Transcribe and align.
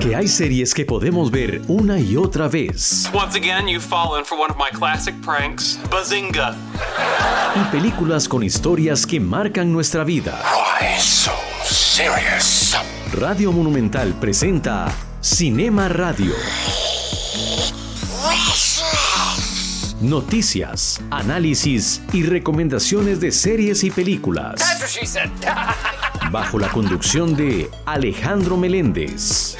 Porque 0.00 0.16
hay 0.16 0.28
series 0.28 0.72
que 0.72 0.86
podemos 0.86 1.30
ver 1.30 1.60
una 1.68 2.00
y 2.00 2.16
otra 2.16 2.48
vez. 2.48 3.10
Once 3.12 3.36
again, 3.36 3.68
you've 3.68 3.84
fallen 3.84 4.24
for 4.24 4.38
one 4.38 4.50
of 4.50 4.56
my 4.56 4.70
classic 4.72 5.14
pranks. 5.20 5.78
Bazinga. 5.90 6.56
Y 7.54 7.70
películas 7.70 8.26
con 8.26 8.42
historias 8.42 9.04
que 9.04 9.20
marcan 9.20 9.70
nuestra 9.70 10.02
vida. 10.02 10.42
Why 10.54 10.98
so 10.98 11.32
serious? 11.64 12.74
Radio 13.12 13.52
Monumental 13.52 14.14
presenta 14.14 14.90
Cinema 15.20 15.90
Radio. 15.90 16.32
Noticias, 20.00 20.98
análisis 21.10 22.00
y 22.14 22.22
recomendaciones 22.22 23.20
de 23.20 23.32
series 23.32 23.84
y 23.84 23.90
películas. 23.90 24.60
That's 24.60 24.80
what 24.80 24.88
she 24.88 25.04
said. 25.04 25.28
Bajo 26.30 26.60
la 26.60 26.68
conducción 26.68 27.34
de 27.34 27.68
Alejandro 27.86 28.56
Meléndez. 28.56 29.56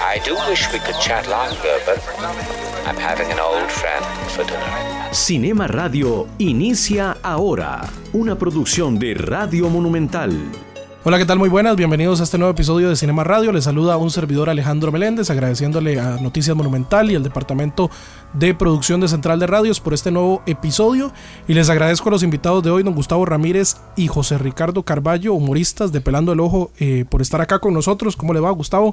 Cinema 5.10 5.66
Radio 5.66 6.28
inicia 6.38 7.16
ahora. 7.22 7.88
Una 8.12 8.38
producción 8.38 8.98
de 9.00 9.14
Radio 9.14 9.68
Monumental. 9.68 10.69
Hola, 11.02 11.16
¿qué 11.16 11.24
tal? 11.24 11.38
Muy 11.38 11.48
buenas, 11.48 11.76
bienvenidos 11.76 12.20
a 12.20 12.24
este 12.24 12.36
nuevo 12.36 12.52
episodio 12.52 12.90
de 12.90 12.94
Cinema 12.94 13.24
Radio. 13.24 13.52
Les 13.52 13.64
saluda 13.64 13.96
un 13.96 14.10
servidor 14.10 14.50
Alejandro 14.50 14.92
Meléndez, 14.92 15.30
agradeciéndole 15.30 15.98
a 15.98 16.18
Noticias 16.20 16.54
Monumental 16.54 17.10
y 17.10 17.14
al 17.14 17.22
Departamento 17.22 17.90
de 18.34 18.52
Producción 18.52 19.00
de 19.00 19.08
Central 19.08 19.40
de 19.40 19.46
Radios 19.46 19.80
por 19.80 19.94
este 19.94 20.10
nuevo 20.10 20.42
episodio. 20.44 21.10
Y 21.48 21.54
les 21.54 21.70
agradezco 21.70 22.10
a 22.10 22.12
los 22.12 22.22
invitados 22.22 22.62
de 22.62 22.70
hoy, 22.70 22.82
don 22.82 22.94
Gustavo 22.94 23.24
Ramírez 23.24 23.78
y 23.96 24.08
José 24.08 24.36
Ricardo 24.36 24.82
Carballo, 24.82 25.32
humoristas 25.32 25.90
de 25.90 26.02
Pelando 26.02 26.34
el 26.34 26.40
Ojo, 26.40 26.70
eh, 26.78 27.06
por 27.08 27.22
estar 27.22 27.40
acá 27.40 27.60
con 27.60 27.72
nosotros. 27.72 28.14
¿Cómo 28.14 28.34
le 28.34 28.40
va, 28.40 28.50
Gustavo? 28.50 28.92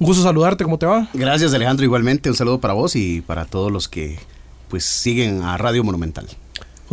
Un 0.00 0.06
gusto 0.08 0.24
saludarte, 0.24 0.64
¿cómo 0.64 0.80
te 0.80 0.86
va? 0.86 1.06
Gracias 1.14 1.54
Alejandro, 1.54 1.84
igualmente 1.84 2.28
un 2.28 2.34
saludo 2.34 2.58
para 2.58 2.74
vos 2.74 2.96
y 2.96 3.20
para 3.20 3.44
todos 3.44 3.70
los 3.70 3.88
que 3.88 4.18
pues 4.68 4.84
siguen 4.84 5.42
a 5.42 5.56
Radio 5.56 5.84
Monumental. 5.84 6.26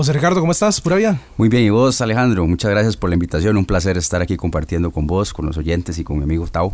José 0.02 0.14
Ricardo, 0.14 0.40
¿cómo 0.40 0.52
estás? 0.52 0.82
¿Pura 0.82 0.96
vida? 0.96 1.22
Muy 1.38 1.48
bien, 1.48 1.64
y 1.64 1.70
vos 1.70 2.02
Alejandro, 2.02 2.48
muchas 2.48 2.72
gracias 2.72 2.98
por 2.98 3.12
la 3.12 3.14
invitación, 3.14 3.56
un 3.56 3.66
placer 3.66 4.00
estar 4.00 4.20
aquí 4.20 4.36
compartiendo 4.36 4.90
con 4.90 5.06
vos, 5.06 5.32
con 5.32 5.46
los 5.46 5.58
oyentes 5.58 6.00
y 6.00 6.04
con 6.04 6.18
mi 6.18 6.24
amigo 6.24 6.48
Tao. 6.48 6.74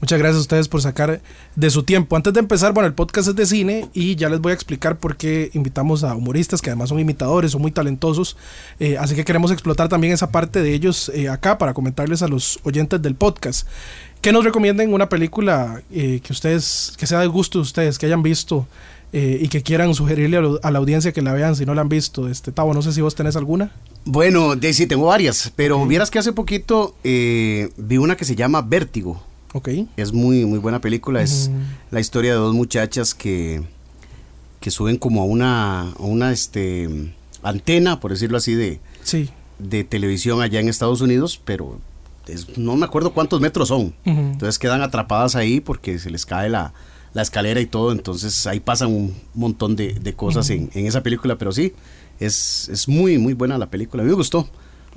Muchas 0.00 0.16
gracias 0.20 0.36
a 0.36 0.40
ustedes 0.42 0.68
por 0.68 0.80
sacar 0.80 1.20
de 1.56 1.70
su 1.70 1.82
tiempo. 1.82 2.14
Antes 2.14 2.32
de 2.32 2.38
empezar, 2.38 2.72
bueno, 2.72 2.86
el 2.86 2.94
podcast 2.94 3.26
es 3.26 3.34
de 3.34 3.46
cine 3.46 3.88
y 3.92 4.14
ya 4.14 4.28
les 4.28 4.40
voy 4.40 4.52
a 4.52 4.54
explicar 4.54 4.98
por 4.98 5.16
qué 5.16 5.50
invitamos 5.54 6.04
a 6.04 6.14
humoristas 6.14 6.62
que 6.62 6.70
además 6.70 6.90
son 6.90 7.00
imitadores, 7.00 7.50
son 7.50 7.62
muy 7.62 7.72
talentosos. 7.72 8.36
Eh, 8.78 8.96
así 8.96 9.16
que 9.16 9.24
queremos 9.24 9.50
explotar 9.50 9.88
también 9.88 10.12
esa 10.12 10.30
parte 10.30 10.62
de 10.62 10.72
ellos 10.72 11.10
eh, 11.16 11.28
acá 11.28 11.58
para 11.58 11.74
comentarles 11.74 12.22
a 12.22 12.28
los 12.28 12.60
oyentes 12.62 13.02
del 13.02 13.16
podcast. 13.16 13.66
Que 14.20 14.30
nos 14.30 14.44
recomienden 14.44 14.94
una 14.94 15.08
película 15.08 15.82
eh, 15.90 16.20
que 16.22 16.32
ustedes, 16.32 16.94
que 16.96 17.08
sea 17.08 17.18
de 17.18 17.26
gusto 17.26 17.58
de 17.58 17.62
ustedes, 17.62 17.98
que 17.98 18.06
hayan 18.06 18.22
visto 18.22 18.68
eh, 19.12 19.38
y 19.42 19.48
que 19.48 19.62
quieran 19.62 19.94
sugerirle 19.94 20.38
a, 20.38 20.40
lo- 20.40 20.60
a 20.62 20.70
la 20.70 20.78
audiencia 20.78 21.12
que 21.12 21.22
la 21.22 21.32
vean 21.34 21.54
si 21.56 21.66
no 21.66 21.74
la 21.74 21.82
han 21.82 21.88
visto. 21.88 22.28
Este 22.28 22.50
Tavo, 22.52 22.72
no 22.74 22.82
sé 22.82 22.92
si 22.92 23.00
vos 23.00 23.14
tenés 23.14 23.36
alguna. 23.36 23.70
Bueno, 24.04 24.56
de, 24.56 24.72
sí, 24.72 24.86
tengo 24.86 25.06
varias, 25.06 25.52
pero 25.54 25.84
vieras 25.86 26.10
que 26.10 26.18
hace 26.18 26.32
poquito 26.32 26.94
eh, 27.04 27.70
vi 27.76 27.98
una 27.98 28.16
que 28.16 28.24
se 28.24 28.34
llama 28.34 28.62
Vértigo. 28.62 29.22
Ok. 29.54 29.68
Es 29.98 30.12
muy, 30.12 30.46
muy 30.46 30.58
buena 30.58 30.80
película, 30.80 31.22
es 31.22 31.50
la 31.90 32.00
historia 32.00 32.32
de 32.32 32.38
dos 32.38 32.54
muchachas 32.54 33.14
que, 33.14 33.62
que 34.60 34.70
suben 34.70 34.96
como 34.96 35.20
a 35.22 35.24
una, 35.26 35.90
a 35.90 36.02
una 36.02 36.32
este, 36.32 36.88
antena, 37.42 38.00
por 38.00 38.12
decirlo 38.12 38.38
así, 38.38 38.54
de, 38.54 38.80
Sí. 39.02 39.28
de 39.58 39.84
televisión 39.84 40.40
allá 40.40 40.58
en 40.60 40.70
Estados 40.70 41.02
Unidos, 41.02 41.38
pero 41.44 41.78
es- 42.28 42.56
no 42.56 42.76
me 42.76 42.86
acuerdo 42.86 43.12
cuántos 43.12 43.42
metros 43.42 43.68
son. 43.68 43.92
Entonces 44.06 44.58
quedan 44.58 44.80
atrapadas 44.80 45.36
ahí 45.36 45.60
porque 45.60 45.98
se 45.98 46.08
les 46.10 46.24
cae 46.24 46.48
la, 46.48 46.72
la 47.14 47.22
escalera 47.22 47.60
y 47.60 47.66
todo. 47.66 47.92
Entonces 47.92 48.46
ahí 48.46 48.60
pasan 48.60 48.88
un 48.88 49.14
montón 49.34 49.76
de, 49.76 49.94
de 49.94 50.14
cosas 50.14 50.48
en, 50.50 50.70
en 50.74 50.86
esa 50.86 51.02
película. 51.02 51.36
Pero 51.36 51.52
sí, 51.52 51.72
es, 52.20 52.68
es 52.70 52.88
muy, 52.88 53.18
muy 53.18 53.34
buena 53.34 53.58
la 53.58 53.66
película. 53.70 54.02
A 54.02 54.04
mí 54.04 54.10
me 54.10 54.16
gustó. 54.16 54.48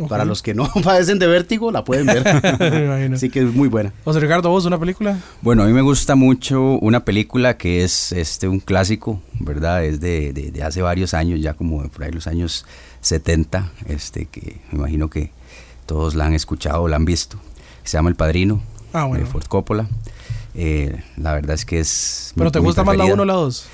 Para 0.10 0.26
los 0.26 0.42
que 0.42 0.54
no 0.54 0.70
padecen 0.84 1.20
de 1.20 1.28
vértigo, 1.28 1.72
la 1.72 1.86
pueden 1.86 2.06
ver. 2.08 2.28
Así 3.14 3.30
que 3.30 3.40
es 3.40 3.54
muy 3.54 3.70
buena. 3.70 3.94
José 4.04 4.20
Ricardo, 4.20 4.50
vos, 4.50 4.66
una 4.66 4.78
película. 4.78 5.18
Bueno, 5.42 5.64
a 5.64 5.68
mí 5.68 5.72
me 5.72 5.82
gusta 5.82 6.16
mucho 6.16 6.62
una 6.82 7.06
película 7.06 7.56
que 7.56 7.82
es 7.86 8.12
este 8.12 8.50
un 8.50 8.60
clásico, 8.60 9.22
¿verdad? 9.40 9.86
Es 9.86 10.02
de, 10.02 10.34
de- 10.34 10.52
de 10.52 10.64
hace 10.64 10.82
varios 10.82 11.14
años, 11.14 11.40
ya 11.40 11.54
como 11.54 11.82
de 11.82 11.88
por 11.88 12.04
ahí 12.04 12.12
los 12.12 12.28
años 12.28 12.66
70, 13.00 13.72
este, 13.88 14.26
que 14.26 14.60
me 14.74 14.80
imagino 14.80 15.10
que 15.10 15.32
todos 15.86 16.14
la 16.16 16.26
han 16.26 16.34
escuchado 16.34 16.82
o 16.84 16.88
la 16.90 16.98
han 16.98 17.06
visto. 17.06 17.38
Se 17.86 17.96
llama 17.98 18.10
El 18.10 18.16
Padrino, 18.18 18.62
Ah, 18.92 19.06
bueno. 19.06 19.24
de 19.24 19.32
Ford 19.32 19.46
Coppola. 19.46 19.88
Eh, 20.56 21.04
la 21.18 21.34
verdad 21.34 21.54
es 21.56 21.66
que 21.66 21.80
es... 21.80 22.32
mi- 22.36 22.40
¿Pero 22.40 22.52
te 22.52 22.60
mi 22.60 22.66
gusta 22.66 22.84
más 22.84 22.96
la 22.96 23.04
preferida. 23.04 23.14
1 23.14 23.24
o 23.24 23.26
la 23.26 23.34
2? 23.34 23.66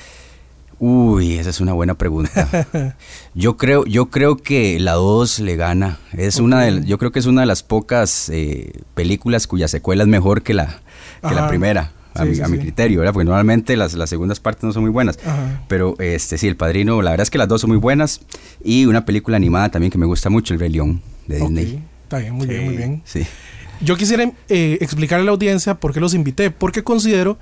Uy, 0.80 1.36
esa 1.38 1.52
es 1.52 1.62
una 1.62 1.74
buena 1.74 1.94
pregunta. 1.94 2.96
Yo 3.36 3.56
creo, 3.56 3.86
yo 3.86 4.10
creo 4.10 4.38
que 4.38 4.80
la 4.80 4.94
2 4.94 5.40
le 5.40 5.56
gana. 5.56 6.00
Es 6.18 6.38
una 6.38 6.62
de, 6.62 6.84
yo 6.86 6.98
creo 6.98 7.12
que 7.12 7.20
es 7.20 7.28
una 7.28 7.42
de 7.42 7.48
las 7.48 7.62
pocas 7.64 8.30
eh, 8.30 8.74
películas 8.96 9.46
cuya 9.48 9.68
secuela 9.68 10.02
es 10.04 10.10
mejor 10.10 10.42
que 10.42 10.54
la, 10.56 10.82
que 11.28 11.34
la 11.36 11.48
primera, 11.48 11.92
a, 12.16 12.24
Sí, 12.24 12.30
mi, 12.30 12.36
sí, 12.36 12.42
a 12.42 12.48
mi 12.48 12.58
sí. 12.58 12.64
criterio, 12.64 13.00
¿verdad? 13.00 13.14
Porque 13.14 13.26
normalmente 13.26 13.78
las, 13.78 13.94
las 13.94 14.10
segundas 14.10 14.40
partes 14.40 14.64
no 14.64 14.74
son 14.74 14.82
muy 14.82 14.92
buenas. 14.92 15.18
Ajá. 15.24 15.62
Pero 15.68 15.96
este 16.00 16.38
sí, 16.40 16.48
El 16.48 16.58
Padrino, 16.58 17.02
la 17.04 17.12
verdad 17.12 17.24
es 17.24 17.30
que 17.30 17.38
las 17.38 17.48
dos 17.48 17.62
son 17.62 17.70
muy 17.70 17.78
buenas. 17.80 18.22
Y 18.64 18.86
una 18.86 19.06
película 19.06 19.38
animada 19.38 19.70
también 19.70 19.92
que 19.92 19.98
me 20.00 20.08
gusta 20.08 20.30
mucho, 20.32 20.54
El 20.56 20.60
Rey 20.60 20.72
León, 20.72 21.02
de 21.28 21.42
Ok. 21.42 21.50
Disney. 21.52 21.84
Está 22.04 22.18
bien, 22.18 22.34
muy 22.34 22.48
bien, 22.48 22.66
muy 22.66 22.76
bien. 22.76 23.02
Sí. 23.06 23.26
Yo 23.84 23.96
quisiera 23.98 24.32
eh, 24.50 24.78
explicarle 24.82 25.24
a 25.24 25.26
la 25.26 25.32
audiencia 25.32 25.76
por 25.76 25.94
qué 25.94 26.00
los 26.00 26.14
invité, 26.14 26.52
porque 26.52 26.84
considero 26.84 27.38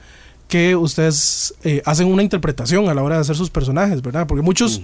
que 0.47 0.75
ustedes 0.75 1.53
eh, 1.63 1.83
hacen 1.85 2.07
una 2.07 2.23
interpretación 2.23 2.89
a 2.89 2.95
la 2.95 3.03
hora 3.03 3.15
de 3.15 3.21
hacer 3.21 3.35
sus 3.35 3.51
personajes, 3.51 4.01
¿verdad? 4.01 4.25
Porque 4.25 4.41
muchos, 4.41 4.81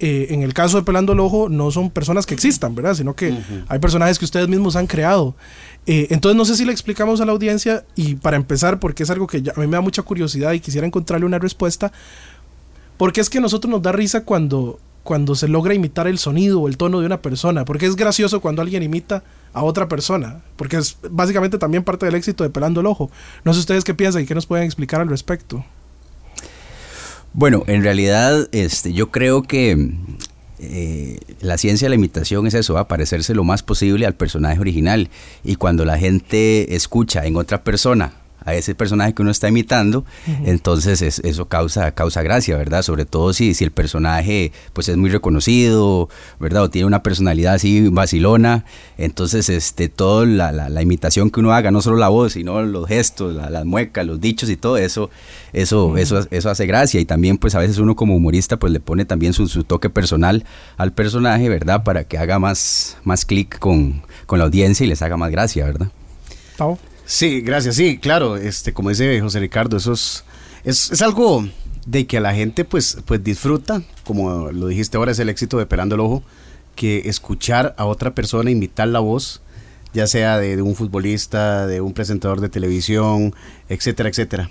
eh, 0.00 0.26
en 0.30 0.42
el 0.42 0.52
caso 0.54 0.76
de 0.76 0.82
Pelando 0.82 1.12
el 1.12 1.20
Ojo, 1.20 1.48
no 1.48 1.70
son 1.70 1.90
personas 1.90 2.26
que 2.26 2.34
existan, 2.34 2.74
¿verdad? 2.74 2.94
Sino 2.94 3.14
que 3.14 3.28
hay 3.68 3.78
personajes 3.78 4.18
que 4.18 4.24
ustedes 4.24 4.48
mismos 4.48 4.74
han 4.74 4.88
creado. 4.88 5.36
Eh, 5.86 6.08
entonces, 6.10 6.36
no 6.36 6.44
sé 6.44 6.56
si 6.56 6.64
le 6.64 6.72
explicamos 6.72 7.20
a 7.20 7.26
la 7.26 7.30
audiencia, 7.32 7.84
y 7.94 8.16
para 8.16 8.36
empezar, 8.36 8.80
porque 8.80 9.04
es 9.04 9.10
algo 9.10 9.28
que 9.28 9.40
ya- 9.40 9.52
a 9.54 9.60
mí 9.60 9.66
me 9.68 9.76
da 9.76 9.82
mucha 9.82 10.02
curiosidad 10.02 10.52
y 10.52 10.58
quisiera 10.58 10.84
encontrarle 10.84 11.26
una 11.26 11.38
respuesta, 11.38 11.92
porque 12.96 13.20
es 13.20 13.30
que 13.30 13.38
a 13.38 13.40
nosotros 13.40 13.70
nos 13.70 13.82
da 13.82 13.92
risa 13.92 14.24
cuando, 14.24 14.80
cuando 15.04 15.34
se 15.34 15.48
logra 15.48 15.74
imitar 15.74 16.08
el 16.08 16.18
sonido 16.18 16.60
o 16.60 16.66
el 16.66 16.76
tono 16.76 16.98
de 16.98 17.06
una 17.06 17.22
persona. 17.22 17.64
Porque 17.64 17.86
es 17.86 17.94
gracioso 17.94 18.40
cuando 18.40 18.62
alguien 18.62 18.82
imita 18.82 19.22
a 19.52 19.62
otra 19.62 19.86
persona. 19.86 20.40
Porque 20.56 20.78
es 20.78 20.96
básicamente 21.10 21.58
también 21.58 21.84
parte 21.84 22.06
del 22.06 22.14
éxito 22.16 22.42
de 22.42 22.50
Pelando 22.50 22.80
el 22.80 22.86
Ojo. 22.86 23.10
No 23.44 23.52
sé 23.52 23.60
ustedes 23.60 23.84
qué 23.84 23.94
piensan 23.94 24.22
y 24.22 24.26
qué 24.26 24.34
nos 24.34 24.46
pueden 24.46 24.64
explicar 24.64 25.00
al 25.00 25.08
respecto. 25.08 25.64
Bueno, 27.34 27.64
en 27.66 27.82
realidad, 27.82 28.48
este, 28.52 28.92
yo 28.92 29.10
creo 29.10 29.42
que 29.42 29.90
eh, 30.58 31.18
la 31.40 31.58
ciencia 31.58 31.86
de 31.86 31.90
la 31.90 31.96
imitación 31.96 32.46
es 32.46 32.54
eso, 32.54 32.74
va, 32.74 32.88
parecerse 32.88 33.34
lo 33.34 33.44
más 33.44 33.62
posible 33.62 34.06
al 34.06 34.14
personaje 34.14 34.58
original. 34.58 35.10
Y 35.44 35.56
cuando 35.56 35.84
la 35.84 35.98
gente 35.98 36.74
escucha 36.74 37.26
en 37.26 37.36
otra 37.36 37.62
persona 37.62 38.23
a 38.44 38.54
ese 38.54 38.74
personaje 38.74 39.14
que 39.14 39.22
uno 39.22 39.30
está 39.30 39.48
imitando, 39.48 40.04
entonces 40.44 41.00
es- 41.02 41.20
eso 41.20 41.46
causa, 41.46 41.92
causa 41.92 42.22
gracia, 42.22 42.56
¿verdad? 42.56 42.82
Sobre 42.82 43.04
todo 43.04 43.32
si, 43.32 43.54
si 43.54 43.64
el 43.64 43.70
personaje 43.70 44.52
pues 44.72 44.88
es 44.88 44.96
muy 44.96 45.10
reconocido, 45.10 46.08
¿verdad? 46.38 46.62
O 46.64 46.70
tiene 46.70 46.86
una 46.86 47.02
personalidad 47.02 47.54
así 47.54 47.88
vacilona, 47.88 48.64
entonces 48.98 49.48
este, 49.48 49.88
toda 49.88 50.26
la, 50.26 50.52
la- 50.52 50.68
la 50.68 50.82
imitación 50.82 51.30
que 51.30 51.40
uno 51.40 51.52
haga, 51.52 51.70
no 51.70 51.80
solo 51.82 51.96
la 51.96 52.08
voz, 52.08 52.34
sino 52.34 52.62
los 52.62 52.86
gestos, 52.86 53.34
la- 53.34 53.50
las 53.50 53.64
muecas, 53.64 54.04
los 54.06 54.20
dichos 54.20 54.50
y 54.50 54.56
todo 54.56 54.76
eso, 54.76 55.10
eso, 55.52 55.96
eso, 55.96 56.26
eso 56.30 56.50
hace 56.50 56.66
gracia. 56.66 57.00
Y 57.00 57.04
también 57.04 57.38
pues 57.38 57.54
a 57.54 57.58
veces 57.58 57.78
uno 57.78 57.96
como 57.96 58.14
humorista 58.16 58.58
pues 58.58 58.72
le 58.72 58.80
pone 58.80 59.04
también 59.04 59.32
su, 59.32 59.48
su 59.48 59.64
toque 59.64 59.90
personal 59.90 60.44
al 60.76 60.92
personaje, 60.92 61.48
¿verdad? 61.48 61.82
Para 61.84 62.04
que 62.04 62.18
haga 62.18 62.38
más, 62.38 62.96
más 63.04 63.24
clic 63.24 63.58
con, 63.58 64.02
con 64.26 64.38
la 64.38 64.44
audiencia 64.44 64.84
y 64.84 64.88
les 64.88 65.02
haga 65.02 65.16
más 65.16 65.30
gracia, 65.30 65.64
¿verdad? 65.64 65.88
Sí, 67.06 67.40
gracias. 67.40 67.76
Sí, 67.76 67.98
claro, 67.98 68.36
este, 68.36 68.72
como 68.72 68.88
dice 68.90 69.20
José 69.20 69.40
Ricardo, 69.40 69.76
eso 69.76 69.92
es, 69.92 70.24
es, 70.64 70.90
es 70.90 71.02
algo 71.02 71.46
de 71.86 72.06
que 72.06 72.18
la 72.20 72.34
gente 72.34 72.64
pues, 72.64 72.98
pues 73.04 73.22
disfruta, 73.22 73.82
como 74.04 74.50
lo 74.52 74.66
dijiste 74.68 74.96
ahora, 74.96 75.12
es 75.12 75.18
el 75.18 75.28
éxito 75.28 75.58
de 75.58 75.66
Pelando 75.66 75.94
el 75.96 76.00
Ojo, 76.00 76.22
que 76.76 77.02
escuchar 77.08 77.74
a 77.78 77.84
otra 77.84 78.14
persona 78.14 78.50
imitar 78.50 78.88
la 78.88 79.00
voz, 79.00 79.42
ya 79.92 80.06
sea 80.06 80.38
de, 80.38 80.56
de 80.56 80.62
un 80.62 80.74
futbolista, 80.74 81.66
de 81.66 81.80
un 81.80 81.92
presentador 81.92 82.40
de 82.40 82.48
televisión, 82.48 83.34
etcétera, 83.68 84.08
etcétera. 84.08 84.50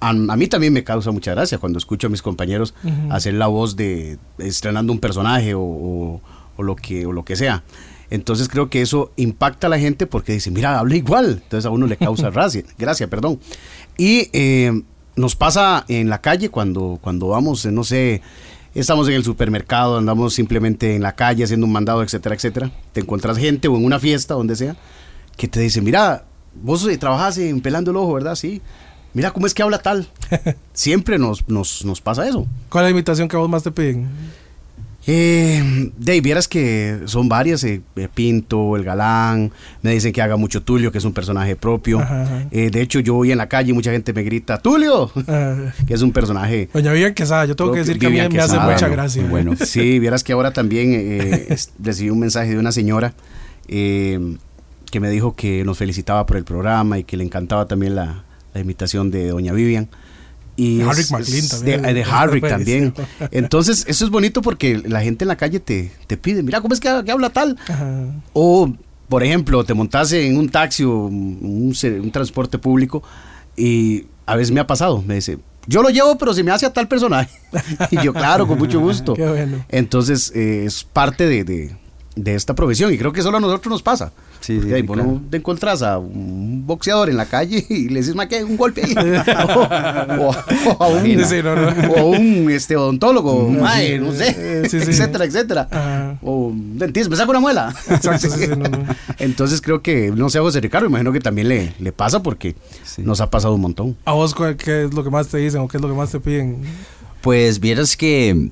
A, 0.00 0.08
a 0.10 0.12
mí 0.12 0.46
también 0.48 0.72
me 0.72 0.82
causa 0.82 1.10
mucha 1.10 1.32
gracia 1.32 1.58
cuando 1.58 1.78
escucho 1.78 2.06
a 2.08 2.10
mis 2.10 2.20
compañeros 2.22 2.74
hacer 3.10 3.34
la 3.34 3.46
voz 3.46 3.76
de 3.76 4.18
estrenando 4.38 4.92
un 4.92 4.98
personaje 4.98 5.54
o, 5.54 5.60
o- 5.60 6.20
o 6.58 6.62
lo 6.62 6.74
que, 6.74 7.04
o 7.04 7.12
lo 7.12 7.22
que 7.24 7.36
sea. 7.36 7.62
Entonces 8.10 8.48
creo 8.48 8.70
que 8.70 8.82
eso 8.82 9.12
impacta 9.16 9.66
a 9.66 9.70
la 9.70 9.78
gente 9.78 10.06
porque 10.06 10.32
dice, 10.32 10.50
mira, 10.50 10.78
habla 10.78 10.96
igual. 10.96 11.40
Entonces 11.42 11.66
a 11.66 11.70
uno 11.70 11.86
le 11.86 11.96
causa 11.96 12.30
gracia, 12.30 12.62
gracia, 12.78 13.08
perdón. 13.08 13.40
Y 13.98 14.28
eh, 14.32 14.82
nos 15.16 15.34
pasa 15.34 15.84
en 15.88 16.08
la 16.08 16.20
calle 16.20 16.50
cuando, 16.50 16.98
cuando 17.00 17.28
vamos, 17.28 17.64
eh, 17.64 17.72
no 17.72 17.84
sé, 17.84 18.22
estamos 18.74 19.08
en 19.08 19.14
el 19.14 19.24
supermercado, 19.24 19.98
andamos 19.98 20.34
simplemente 20.34 20.94
en 20.94 21.02
la 21.02 21.14
calle 21.16 21.44
haciendo 21.44 21.66
un 21.66 21.72
mandado, 21.72 22.02
etcétera, 22.02 22.34
etcétera. 22.34 22.70
Te 22.92 23.00
encuentras 23.00 23.38
gente 23.38 23.68
o 23.68 23.76
en 23.76 23.84
una 23.84 23.98
fiesta, 23.98 24.34
donde 24.34 24.56
sea, 24.56 24.76
que 25.36 25.48
te 25.48 25.60
dice, 25.60 25.80
mira, 25.80 26.24
vos 26.54 26.86
eh, 26.86 26.98
trabajas 26.98 27.38
en 27.38 27.60
Pelando 27.60 27.90
el 27.90 27.96
Ojo, 27.96 28.14
¿verdad? 28.14 28.34
Sí. 28.34 28.60
mira 29.14 29.32
cómo 29.32 29.46
es 29.46 29.54
que 29.54 29.62
habla 29.62 29.78
tal. 29.78 30.08
Siempre 30.72 31.18
nos, 31.18 31.48
nos, 31.48 31.84
nos 31.84 32.00
pasa 32.00 32.28
eso. 32.28 32.46
¿Cuál 32.68 32.84
es 32.84 32.88
la 32.88 32.96
imitación 32.96 33.28
que 33.28 33.36
a 33.36 33.40
vos 33.40 33.48
más 33.48 33.62
te 33.62 33.70
piden? 33.70 34.08
Eh, 35.08 35.92
Dave, 35.96 36.20
vieras 36.20 36.48
que 36.48 37.02
son 37.04 37.28
varias, 37.28 37.62
eh, 37.62 37.80
eh, 37.94 38.08
Pinto, 38.12 38.74
el 38.74 38.82
galán, 38.82 39.52
me 39.82 39.92
dicen 39.92 40.12
que 40.12 40.20
haga 40.20 40.36
mucho 40.36 40.62
Tulio, 40.62 40.90
que 40.90 40.98
es 40.98 41.04
un 41.04 41.12
personaje 41.12 41.54
propio. 41.54 42.00
Ajá, 42.00 42.22
ajá. 42.22 42.46
Eh, 42.50 42.70
de 42.70 42.82
hecho, 42.82 42.98
yo 42.98 43.14
voy 43.14 43.30
en 43.30 43.38
la 43.38 43.48
calle 43.48 43.70
y 43.70 43.72
mucha 43.72 43.92
gente 43.92 44.12
me 44.12 44.24
grita, 44.24 44.58
Tulio, 44.58 45.10
que 45.86 45.94
es 45.94 46.02
un 46.02 46.12
personaje... 46.12 46.68
Doña 46.72 46.92
Vivian 46.92 47.14
Quesada, 47.14 47.44
yo 47.44 47.54
tengo 47.54 47.72
que 47.72 47.80
decir 47.80 47.98
que 47.98 48.06
a 48.06 48.10
mí 48.10 48.16
me 48.16 48.40
hace 48.40 48.58
mucha 48.58 48.88
gracia. 48.88 49.24
Bueno. 49.28 49.54
Sí, 49.56 49.98
vieras 50.00 50.24
que 50.24 50.32
ahora 50.32 50.52
también 50.52 50.92
eh, 50.94 51.56
recibí 51.78 52.10
un 52.10 52.18
mensaje 52.18 52.50
de 52.50 52.58
una 52.58 52.72
señora 52.72 53.14
eh, 53.68 54.36
que 54.90 54.98
me 54.98 55.08
dijo 55.08 55.36
que 55.36 55.64
nos 55.64 55.78
felicitaba 55.78 56.26
por 56.26 56.36
el 56.36 56.44
programa 56.44 56.98
y 56.98 57.04
que 57.04 57.16
le 57.16 57.22
encantaba 57.22 57.66
también 57.66 57.94
la, 57.94 58.24
la 58.54 58.60
imitación 58.60 59.12
de 59.12 59.28
Doña 59.28 59.52
Vivian. 59.52 59.88
Y 60.56 60.78
De 60.78 60.84
McLean 60.84 60.98
es 61.00 61.48
también. 61.50 61.82
De, 61.82 61.94
de 61.94 62.40
también. 62.48 62.94
Entonces, 63.30 63.84
eso 63.88 64.04
es 64.04 64.10
bonito 64.10 64.40
porque 64.42 64.82
la 64.86 65.02
gente 65.02 65.24
en 65.24 65.28
la 65.28 65.36
calle 65.36 65.60
te, 65.60 65.92
te 66.06 66.16
pide, 66.16 66.42
mira 66.42 66.60
cómo 66.60 66.72
es 66.74 66.80
que, 66.80 66.88
que 67.04 67.10
habla 67.12 67.30
tal. 67.30 67.58
Ajá. 67.68 68.06
O, 68.32 68.72
por 69.08 69.22
ejemplo, 69.22 69.64
te 69.64 69.74
montas 69.74 70.12
en 70.12 70.38
un 70.38 70.48
taxi 70.48 70.82
o 70.84 71.06
un 71.06 72.10
transporte 72.12 72.58
público 72.58 73.02
y 73.56 74.06
a 74.26 74.36
veces 74.36 74.52
me 74.52 74.60
ha 74.60 74.66
pasado, 74.66 75.02
me 75.06 75.14
dice, 75.16 75.38
yo 75.66 75.82
lo 75.82 75.90
llevo, 75.90 76.16
pero 76.18 76.32
se 76.32 76.42
me 76.42 76.50
hace 76.50 76.66
a 76.66 76.72
tal 76.72 76.88
personaje. 76.88 77.30
y 77.90 78.02
yo, 78.02 78.12
claro, 78.12 78.46
con 78.46 78.58
mucho 78.58 78.80
gusto. 78.80 79.14
Qué 79.14 79.26
bueno. 79.26 79.64
Entonces, 79.68 80.32
eh, 80.34 80.64
es 80.66 80.84
parte 80.84 81.26
de, 81.26 81.44
de- 81.44 81.76
de 82.16 82.34
esta 82.34 82.54
profesión 82.54 82.92
y 82.94 82.96
creo 82.98 83.12
que 83.12 83.20
solo 83.22 83.36
a 83.36 83.40
nosotros 83.40 83.70
nos 83.70 83.82
pasa. 83.82 84.10
Sí, 84.40 84.58
sí, 84.62 84.72
ahí 84.72 84.80
sí, 84.80 84.86
vos 84.86 84.96
claro. 84.96 85.12
no 85.12 85.22
te 85.30 85.36
encontrás 85.36 85.82
a 85.82 85.98
un 85.98 86.66
boxeador 86.66 87.10
en 87.10 87.16
la 87.18 87.26
calle 87.26 87.64
y 87.68 87.88
le 87.90 88.00
dices, 88.00 88.14
ma, 88.14 88.26
que 88.26 88.42
un 88.42 88.56
golpe 88.56 88.82
ahí. 88.84 88.94
o, 90.18 90.30
o- 90.30 90.34
o 90.78 90.82
a 90.82 90.88
un, 90.88 91.16
no, 91.16 91.56
no. 91.56 91.92
o 91.92 92.06
un, 92.10 92.50
este, 92.50 92.74
odontólogo, 92.76 93.48
mae, 93.50 93.98
no 93.98 94.12
sé, 94.12 94.68
sí, 94.68 94.80
sí. 94.80 94.90
etcétera, 94.90 95.24
etcétera. 95.26 95.68
Ajá. 95.70 96.18
O 96.22 96.46
un 96.48 96.78
dentista, 96.78 97.10
me 97.10 97.16
saca 97.16 97.30
una 97.30 97.40
muela. 97.40 97.74
Exacto, 97.90 98.30
sí, 98.30 98.44
sí, 98.44 98.48
no, 98.48 98.56
no. 98.68 98.84
Entonces 99.18 99.60
creo 99.60 99.82
que, 99.82 100.10
no 100.10 100.30
sé, 100.30 100.38
a 100.38 100.42
José 100.42 100.60
Ricardo, 100.60 100.86
imagino 100.88 101.12
que 101.12 101.20
también 101.20 101.48
le, 101.48 101.74
le 101.78 101.92
pasa 101.92 102.22
porque 102.22 102.54
Sí. 102.84 103.02
nos 103.02 103.20
ha 103.20 103.28
pasado 103.30 103.54
un 103.54 103.60
montón. 103.60 103.96
¿A 104.06 104.12
vos 104.12 104.34
qué 104.56 104.84
es 104.84 104.94
lo 104.94 105.04
que 105.04 105.10
más 105.10 105.28
te 105.28 105.36
dicen 105.38 105.60
o 105.60 105.68
qué 105.68 105.76
es 105.76 105.82
lo 105.82 105.88
que 105.88 105.94
más 105.94 106.10
te 106.10 106.20
piden? 106.20 106.62
Pues 107.20 107.58
vieras 107.60 107.96
que 107.96 108.50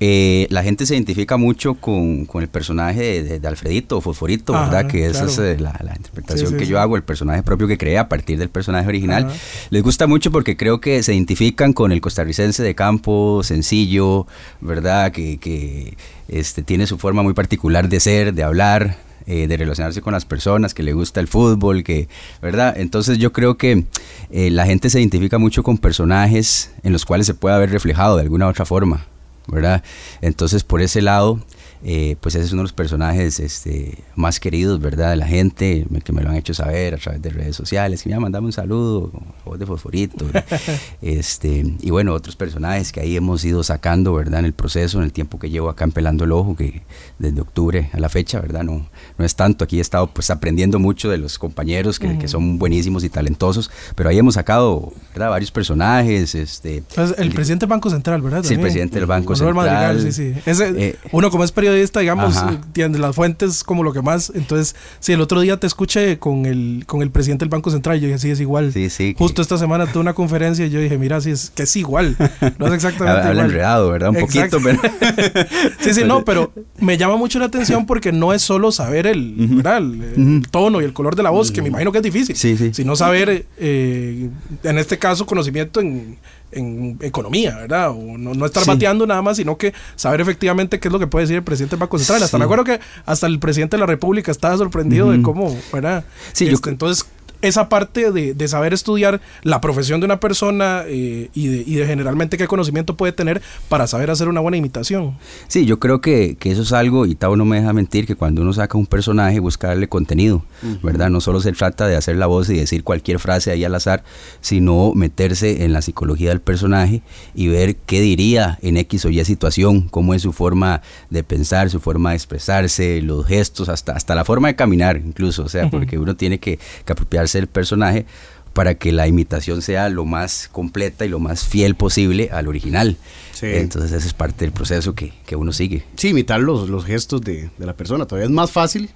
eh, 0.00 0.46
la 0.50 0.62
gente 0.62 0.86
se 0.86 0.94
identifica 0.94 1.36
mucho 1.36 1.74
con, 1.74 2.26
con 2.26 2.42
el 2.42 2.48
personaje 2.48 3.00
de, 3.00 3.22
de- 3.22 3.40
de 3.40 3.48
Alfredito 3.48 3.98
o 3.98 4.00
Fosforito, 4.00 4.54
Ajá, 4.54 4.64
¿verdad? 4.70 4.90
Que 4.90 5.06
esa 5.06 5.26
claro. 5.26 5.44
es 5.44 5.60
la, 5.60 5.78
la 5.82 5.94
interpretación 5.96 6.48
Sí, 6.48 6.52
sí, 6.54 6.58
que 6.58 6.64
sí. 6.66 6.70
yo 6.70 6.80
hago, 6.80 6.96
el 6.96 7.02
personaje 7.02 7.42
propio 7.42 7.66
que 7.66 7.78
creé 7.78 7.98
a 7.98 8.08
partir 8.08 8.38
del 8.38 8.48
personaje 8.50 8.88
original. 8.88 9.26
Ajá. 9.26 9.34
Les 9.70 9.82
gusta 9.82 10.06
mucho 10.06 10.30
porque 10.30 10.56
creo 10.56 10.80
que 10.80 11.02
se 11.02 11.14
identifican 11.14 11.72
con 11.72 11.92
el 11.92 12.00
costarricense 12.00 12.62
de 12.62 12.74
campo, 12.74 13.42
sencillo, 13.42 14.26
¿verdad? 14.60 15.12
Que, 15.12 15.38
que 15.38 15.96
este, 16.28 16.62
tiene 16.62 16.86
su 16.86 16.98
forma 16.98 17.22
muy 17.22 17.34
particular 17.34 17.88
de 17.88 18.00
ser, 18.00 18.34
de 18.34 18.42
hablar, 18.42 18.96
eh, 19.26 19.46
de 19.46 19.56
relacionarse 19.56 20.00
con 20.00 20.12
las 20.12 20.24
personas, 20.24 20.74
que 20.74 20.82
le 20.82 20.92
gusta 20.92 21.20
el 21.20 21.28
fútbol, 21.28 21.84
que, 21.84 22.08
¿verdad? 22.42 22.74
Entonces 22.76 23.18
yo 23.18 23.32
creo 23.32 23.56
que 23.56 23.84
eh, 24.30 24.50
la 24.50 24.64
gente 24.66 24.90
se 24.90 24.98
identifica 24.98 25.38
mucho 25.38 25.62
con 25.62 25.78
personajes 25.78 26.70
en 26.82 26.92
los 26.92 27.04
cuales 27.04 27.26
se 27.26 27.34
puede 27.34 27.54
haber 27.54 27.70
reflejado 27.70 28.16
de 28.16 28.22
alguna 28.22 28.48
otra 28.48 28.64
forma, 28.64 29.06
¿verdad? 29.50 29.82
Entonces 30.20 30.64
por 30.64 30.80
ese 30.82 31.02
lado, 31.02 31.40
eh, 31.82 32.16
pues 32.20 32.34
ese 32.34 32.44
es 32.44 32.52
uno 32.52 32.60
de 32.60 32.64
los 32.64 32.72
personajes 32.72 33.40
este, 33.40 33.98
más 34.14 34.38
queridos, 34.38 34.80
¿verdad? 34.80 35.10
De 35.10 35.16
la 35.16 35.26
gente, 35.26 35.86
que 36.04 36.12
me 36.12 36.22
lo 36.22 36.30
han 36.30 36.36
hecho 36.36 36.52
saber 36.52 36.94
a 36.94 36.98
través 36.98 37.22
de 37.22 37.30
redes 37.30 37.56
sociales, 37.56 38.02
que 38.02 38.10
me 38.10 38.18
mandame 38.18 38.46
un 38.46 38.52
saludo, 38.52 39.10
voz 39.44 39.58
de 39.58 39.66
fosforito, 39.66 40.26
este, 41.02 41.64
y 41.80 41.90
bueno, 41.90 42.12
otros 42.12 42.36
personajes 42.36 42.92
que 42.92 43.00
ahí 43.00 43.16
hemos 43.16 43.44
ido 43.44 43.62
sacando, 43.62 44.12
¿verdad? 44.14 44.40
En 44.40 44.46
el 44.46 44.52
proceso, 44.52 44.98
en 44.98 45.04
el 45.04 45.12
tiempo 45.12 45.38
que 45.38 45.48
llevo 45.48 45.70
acá 45.70 45.84
en 45.84 45.92
Pelando 45.92 46.24
el 46.24 46.32
Ojo, 46.32 46.56
que 46.56 46.82
desde 47.18 47.40
octubre 47.40 47.90
a 47.92 48.00
la 48.00 48.08
fecha, 48.08 48.40
¿verdad? 48.40 48.62
No, 48.62 48.88
no 49.16 49.24
es 49.24 49.34
tanto, 49.34 49.64
aquí 49.64 49.78
he 49.78 49.82
estado 49.82 50.06
pues 50.08 50.30
aprendiendo 50.30 50.78
mucho 50.78 51.10
de 51.10 51.18
los 51.18 51.38
compañeros 51.38 51.98
que, 51.98 52.18
que 52.18 52.28
son 52.28 52.58
buenísimos 52.58 53.04
y 53.04 53.08
talentosos, 53.08 53.70
pero 53.94 54.08
ahí 54.08 54.18
hemos 54.18 54.34
sacado, 54.34 54.92
¿verdad? 55.12 55.30
Varios 55.30 55.50
personajes, 55.50 56.34
este... 56.34 56.78
Entonces, 56.78 57.18
el 57.18 57.30
presidente 57.32 57.64
del 57.64 57.70
Banco 57.70 57.90
Central, 57.90 58.22
¿verdad? 58.22 58.42
Sí, 58.42 58.54
el 58.54 58.60
presidente 58.60 58.96
del 58.96 59.06
Banco 59.06 59.34
Central. 59.34 59.54
Madrigal, 59.54 60.00
sí, 60.00 60.12
sí. 60.12 60.34
Ese, 60.46 60.70
Eh, 60.76 60.96
uno 61.12 61.30
como 61.30 61.44
es 61.44 61.52
periodista, 61.52 61.69
digamos, 61.74 62.36
eh, 62.36 62.58
tiene 62.72 62.98
las 62.98 63.14
fuentes 63.14 63.64
como 63.64 63.82
lo 63.82 63.92
que 63.92 64.02
más. 64.02 64.32
Entonces, 64.34 64.74
si 65.00 65.12
el 65.12 65.20
otro 65.20 65.40
día 65.40 65.58
te 65.58 65.66
escuché 65.66 66.18
con 66.18 66.46
el, 66.46 66.84
con 66.86 67.02
el 67.02 67.10
presidente 67.10 67.44
del 67.44 67.50
Banco 67.50 67.70
Central, 67.70 68.00
yo 68.00 68.06
dije, 68.06 68.18
sí, 68.18 68.30
es 68.30 68.40
igual. 68.40 68.72
Sí, 68.72 68.90
sí, 68.90 69.14
que- 69.14 69.18
Justo 69.18 69.42
esta 69.42 69.58
semana 69.58 69.86
tuve 69.86 70.00
una 70.00 70.14
conferencia 70.14 70.66
y 70.66 70.70
yo 70.70 70.80
dije, 70.80 70.98
mira, 70.98 71.20
sí, 71.20 71.30
es 71.30 71.50
que 71.50 71.64
es 71.64 71.76
igual. 71.76 72.16
No 72.58 72.66
es 72.68 72.72
exactamente 72.74 73.20
Habla 73.20 73.32
igual. 73.32 73.46
enredado, 73.46 73.90
¿verdad? 73.90 74.10
Un 74.10 74.16
Exacto. 74.16 74.58
poquito, 74.58 74.80
pero... 74.82 75.46
Sí, 75.80 75.94
sí, 75.94 76.02
no, 76.04 76.24
pero 76.24 76.52
me 76.78 76.96
llama 76.98 77.16
mucho 77.16 77.38
la 77.38 77.46
atención 77.46 77.86
porque 77.86 78.12
no 78.12 78.32
es 78.32 78.42
solo 78.42 78.70
saber 78.72 79.06
el, 79.06 79.34
¿verdad? 79.38 79.78
el, 79.78 80.02
el 80.16 80.42
tono 80.50 80.80
y 80.80 80.84
el 80.84 80.92
color 80.92 81.16
de 81.16 81.22
la 81.22 81.30
voz, 81.30 81.50
que 81.50 81.62
me 81.62 81.68
imagino 81.68 81.92
que 81.92 81.98
es 81.98 82.04
difícil, 82.04 82.36
Sí, 82.36 82.56
sí. 82.56 82.70
sino 82.74 82.96
saber, 82.96 83.46
eh, 83.58 84.28
en 84.62 84.78
este 84.78 84.98
caso, 84.98 85.26
conocimiento 85.26 85.80
en, 85.80 86.18
en 86.52 86.98
economía, 87.00 87.56
¿verdad? 87.56 87.90
O 87.90 88.18
no, 88.18 88.34
no 88.34 88.46
estar 88.46 88.64
Sí. 88.64 88.70
bateando 88.70 89.06
nada 89.06 89.22
más, 89.22 89.36
sino 89.36 89.56
que 89.56 89.72
saber 89.96 90.20
efectivamente 90.20 90.80
qué 90.80 90.88
es 90.88 90.92
lo 90.92 90.98
que 90.98 91.06
puede 91.06 91.24
decir 91.24 91.36
el 91.36 91.42
presidente 91.44 91.76
del 91.76 91.80
Banco 91.80 91.98
Central. 91.98 92.22
Hasta 92.22 92.36
Sí. 92.36 92.38
me 92.38 92.44
acuerdo 92.44 92.64
que 92.64 92.80
hasta 93.06 93.26
el 93.26 93.38
presidente 93.38 93.76
de 93.76 93.80
la 93.80 93.86
República 93.86 94.30
estaba 94.30 94.56
sorprendido 94.56 95.10
de 95.10 95.22
cómo, 95.22 95.56
¿verdad? 95.72 96.04
Sí, 96.32 96.48
Este, 96.48 96.70
entonces, 96.70 97.06
esa 97.42 97.68
parte 97.68 98.12
de, 98.12 98.34
de 98.34 98.48
saber 98.48 98.72
estudiar 98.72 99.20
la 99.42 99.60
profesión 99.60 100.00
de 100.00 100.06
una 100.06 100.20
persona 100.20 100.84
eh, 100.86 101.30
y, 101.34 101.46
de, 101.48 101.64
y 101.66 101.74
de 101.76 101.86
generalmente 101.86 102.36
qué 102.36 102.46
conocimiento 102.46 102.96
puede 102.96 103.12
tener 103.12 103.42
para 103.68 103.86
saber 103.86 104.10
hacer 104.10 104.28
una 104.28 104.40
buena 104.40 104.56
imitación. 104.56 105.16
Sí, 105.48 105.66
yo 105.66 105.78
creo 105.78 106.00
que, 106.00 106.36
que 106.38 106.50
eso 106.50 106.62
es 106.62 106.72
algo, 106.72 107.06
y 107.06 107.14
Tavo 107.14 107.36
no 107.36 107.44
me 107.44 107.60
deja 107.60 107.72
mentir, 107.72 108.06
que 108.06 108.14
cuando 108.14 108.42
uno 108.42 108.52
saca 108.52 108.76
un 108.76 108.86
personaje 108.86 109.40
busca 109.40 109.68
darle 109.68 109.88
contenido, 109.88 110.44
¿verdad? 110.82 111.10
No 111.10 111.20
solo 111.20 111.40
se 111.40 111.52
trata 111.52 111.86
de 111.86 111.96
hacer 111.96 112.16
la 112.16 112.26
voz 112.26 112.50
y 112.50 112.54
decir 112.54 112.84
cualquier 112.84 113.18
frase 113.18 113.50
ahí 113.50 113.64
al 113.64 113.74
azar, 113.74 114.02
sino 114.40 114.92
meterse 114.94 115.64
en 115.64 115.72
la 115.72 115.82
psicología 115.82 116.30
del 116.30 116.40
personaje 116.40 117.02
y 117.34 117.48
ver 117.48 117.76
qué 117.76 118.00
diría 118.00 118.58
en 118.62 118.76
X 118.76 119.04
o 119.04 119.10
Y 119.10 119.24
situación, 119.24 119.88
cómo 119.88 120.14
es 120.14 120.22
su 120.22 120.32
forma 120.32 120.82
de 121.10 121.24
pensar, 121.24 121.70
su 121.70 121.80
forma 121.80 122.10
de 122.10 122.16
expresarse, 122.16 123.00
los 123.02 123.26
gestos, 123.26 123.68
hasta, 123.68 123.92
hasta 123.92 124.14
la 124.14 124.24
forma 124.24 124.48
de 124.48 124.56
caminar 124.56 124.96
incluso, 124.96 125.44
o 125.44 125.48
sea, 125.48 125.70
porque 125.70 125.98
uno 125.98 126.16
tiene 126.16 126.38
que, 126.38 126.58
que 126.84 126.92
apropiarse 126.92 127.29
del 127.38 127.46
personaje 127.46 128.06
para 128.52 128.74
que 128.74 128.92
la 128.92 129.06
imitación 129.06 129.62
sea 129.62 129.88
lo 129.88 130.04
más 130.04 130.48
completa 130.50 131.04
y 131.04 131.08
lo 131.08 131.20
más 131.20 131.44
fiel 131.44 131.76
posible 131.76 132.30
al 132.32 132.48
original. 132.48 132.96
Sí. 133.32 133.46
Entonces 133.46 133.92
ese 133.92 134.08
es 134.08 134.14
parte 134.14 134.44
del 134.44 134.52
proceso 134.52 134.94
que, 134.94 135.12
que 135.24 135.36
uno 135.36 135.52
sigue. 135.52 135.84
Sí, 135.96 136.08
imitar 136.08 136.40
los, 136.40 136.68
los 136.68 136.84
gestos 136.84 137.20
de, 137.20 137.50
de 137.56 137.66
la 137.66 137.74
persona. 137.74 138.06
Todavía 138.06 138.26
es 138.26 138.32
más 138.32 138.50
fácil 138.50 138.90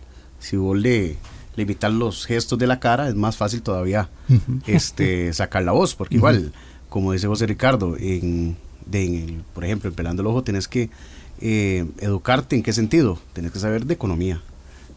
si 0.45 0.57
vos 0.57 0.77
le, 0.77 1.17
le 1.57 1.63
imitas 1.63 1.93
los 1.93 2.27
gestos 2.27 2.59
de 2.59 2.67
la 2.67 2.79
cara, 2.81 3.09
es 3.09 3.15
más 3.15 3.37
fácil 3.37 3.63
todavía 3.63 4.11
este, 4.67 5.33
sacar 5.33 5.63
la 5.65 5.73
voz, 5.73 5.95
porque 5.95 6.17
igual, 6.17 6.53
como 6.89 7.13
dice 7.13 7.27
José 7.27 7.47
Ricardo, 7.47 7.97
en, 7.99 8.57
de, 8.87 9.05
en 9.05 9.15
el, 9.15 9.45
por 9.55 9.65
ejemplo, 9.65 9.89
en 9.89 9.97
Pelando 9.97 10.23
el 10.23 10.27
Ojo, 10.27 10.45
tenés 10.45 10.69
que 10.69 10.91
eh, 11.41 11.87
educarte 11.99 12.57
en 12.57 12.63
qué 12.63 12.73
sentido. 12.73 13.19
Tenés 13.33 13.53
que 13.53 13.59
saber 13.59 13.87
de 13.87 13.95
economía, 13.95 14.43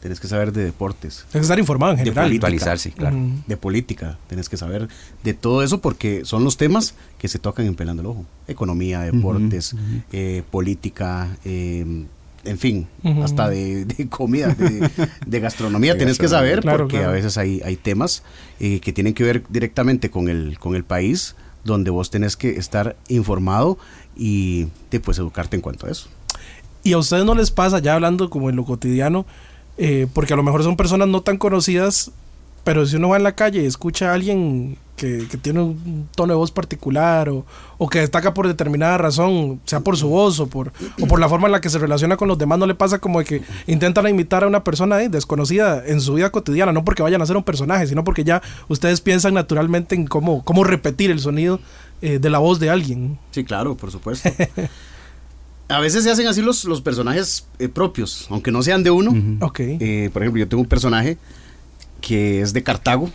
tenés 0.08 0.20
que 0.20 0.28
saber 0.28 0.52
de 0.54 0.64
deportes, 0.64 1.26
Tienes 1.30 1.32
que 1.32 1.40
estar 1.42 1.60
informado 1.60 1.92
en 1.94 1.98
De 2.00 2.04
general. 2.06 2.26
política. 2.26 2.48
Actualizarse, 2.48 2.92
claro. 2.92 3.18
Ujú. 3.18 3.30
de 3.46 3.58
política, 3.58 4.18
tenés 4.28 4.48
que 4.50 4.58
saber 4.58 4.88
de 5.24 5.34
todo 5.34 5.64
eso 5.64 5.80
porque 5.82 6.22
son 6.24 6.44
los 6.44 6.56
temas 6.58 6.96
que 7.20 7.28
se 7.28 7.40
tocan 7.40 7.66
en 7.66 7.76
Pelando 7.76 8.02
el 8.02 8.08
Ojo. 8.08 8.26
Economía, 8.48 9.02
deportes, 9.02 9.76
eh, 10.12 10.44
política, 10.50 11.38
eh, 11.46 12.06
en 12.46 12.58
fin, 12.58 12.88
Ujú. 13.04 13.24
hasta 13.24 13.50
de, 13.50 13.84
de 13.86 14.08
comida, 14.08 14.54
de, 14.54 14.90
de 15.26 15.40
gastronomía, 15.40 15.94
De 15.96 16.00
tenés 16.00 16.18
que 16.18 16.24
gastronomía. 16.24 16.50
saber 16.56 16.62
Claro, 16.62 16.78
porque 16.86 16.98
claro. 16.98 17.10
a 17.10 17.14
veces 17.14 17.38
hay, 17.38 17.62
hay 17.66 17.76
temas 17.76 18.24
eh, 18.60 18.80
que 18.80 18.94
tienen 18.94 19.14
que 19.14 19.24
ver 19.24 19.44
directamente 19.50 20.10
con 20.10 20.30
el, 20.30 20.58
con 20.60 20.76
el 20.76 20.84
país 20.86 21.36
donde 21.66 21.90
vos 21.92 22.10
tenés 22.10 22.38
que 22.38 22.52
estar 22.58 22.96
informado 23.10 23.78
y 24.16 24.68
de, 24.92 25.00
pues 25.02 25.18
educarte 25.20 25.58
en 25.58 25.62
cuanto 25.62 25.86
a 25.88 25.90
eso. 25.92 26.08
Y 26.84 26.94
a 26.94 26.98
ustedes 27.00 27.26
no 27.26 27.36
les 27.36 27.52
pasa, 27.52 27.80
ya 27.80 27.96
hablando 27.96 28.30
como 28.30 28.50
en 28.50 28.56
lo 28.56 28.64
cotidiano, 28.64 29.26
eh, 29.78 30.08
porque 30.14 30.34
a 30.34 30.38
lo 30.38 30.44
mejor 30.44 30.64
son 30.64 30.76
personas 30.76 31.08
no 31.08 31.22
tan 31.22 31.38
conocidas, 31.38 32.12
pero 32.64 32.86
si 32.86 32.98
uno 32.98 33.10
va 33.10 33.18
en 33.18 33.24
la 33.24 33.36
calle 33.36 33.64
y 33.64 33.66
escucha 33.66 34.12
a 34.12 34.14
alguien 34.14 34.78
que, 34.98 35.28
que 35.30 35.38
tiene 35.38 35.62
un 35.62 36.10
tono 36.16 36.34
de 36.34 36.38
voz 36.38 36.52
particular 36.52 37.30
o, 37.30 37.46
o 37.78 37.88
que 37.88 38.00
destaca 38.00 38.34
por 38.34 38.48
determinada 38.48 38.98
razón, 38.98 39.62
sea 39.64 39.80
por 39.82 39.96
su 39.96 40.10
voz 40.10 40.40
o 40.40 40.48
por, 40.48 40.74
o 41.00 41.08
por 41.08 41.20
la 41.20 41.30
forma 41.30 41.48
en 41.48 41.54
la 41.54 41.62
que 41.62 41.70
se 41.70 41.78
relaciona 41.78 42.18
con 42.18 42.28
los 42.28 42.38
demás, 42.38 42.58
no 42.60 42.66
le 42.66 42.76
pasa 42.76 43.00
como 43.00 43.20
de 43.20 43.26
que 43.26 43.42
intentan 43.68 44.08
imitar 44.10 44.44
a 44.44 44.48
una 44.48 44.64
persona 44.64 45.02
eh, 45.02 45.08
desconocida 45.08 45.84
en 45.86 46.02
su 46.02 46.16
vida 46.16 46.32
cotidiana, 46.32 46.74
no 46.74 46.84
porque 46.84 47.04
vayan 47.04 47.22
a 47.22 47.26
ser 47.26 47.38
un 47.38 47.44
personaje, 47.44 47.88
sino 47.88 48.04
porque 48.04 48.24
ya 48.24 48.42
ustedes 48.68 49.00
piensan 49.00 49.36
naturalmente 49.36 49.96
en 49.96 50.08
cómo, 50.08 50.44
cómo 50.44 50.64
repetir 50.64 51.12
el 51.12 51.20
sonido 51.20 51.60
eh, 52.02 52.20
de 52.20 52.30
la 52.30 52.40
voz 52.40 52.60
de 52.60 52.70
alguien. 52.70 53.18
Sí, 53.32 53.46
claro, 53.46 53.78
por 53.78 53.92
supuesto. 53.92 54.30
a 55.70 55.80
veces 55.80 56.04
se 56.04 56.12
hacen 56.12 56.28
así 56.28 56.42
los, 56.42 56.64
los 56.66 56.82
personajes 56.82 57.46
eh, 57.60 57.68
propios, 57.70 58.28
aunque 58.30 58.52
no 58.52 58.62
sean 58.64 58.84
de 58.84 58.92
uno. 58.92 59.14
Ok. 59.46 59.60
Eh, 59.62 60.10
por 60.14 60.22
ejemplo, 60.24 60.40
yo 60.40 60.48
tengo 60.48 60.62
un 60.62 60.70
personaje 60.70 61.18
que 62.02 62.42
es 62.42 62.54
de 62.54 62.64
Cartago 62.64 63.10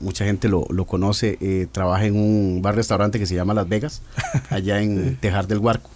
mucha 0.00 0.24
gente 0.26 0.48
lo, 0.48 0.66
lo 0.70 0.84
conoce, 0.86 1.38
eh, 1.40 1.66
trabaja 1.70 2.04
en 2.04 2.16
un 2.16 2.60
bar-restaurante 2.60 3.18
que 3.18 3.24
se 3.26 3.34
llama 3.34 3.54
Las 3.54 3.68
Vegas, 3.68 4.02
allá 4.50 4.82
en 4.82 5.16
Tejar 5.16 5.46
del 5.46 5.58
Huarco. 5.60 5.88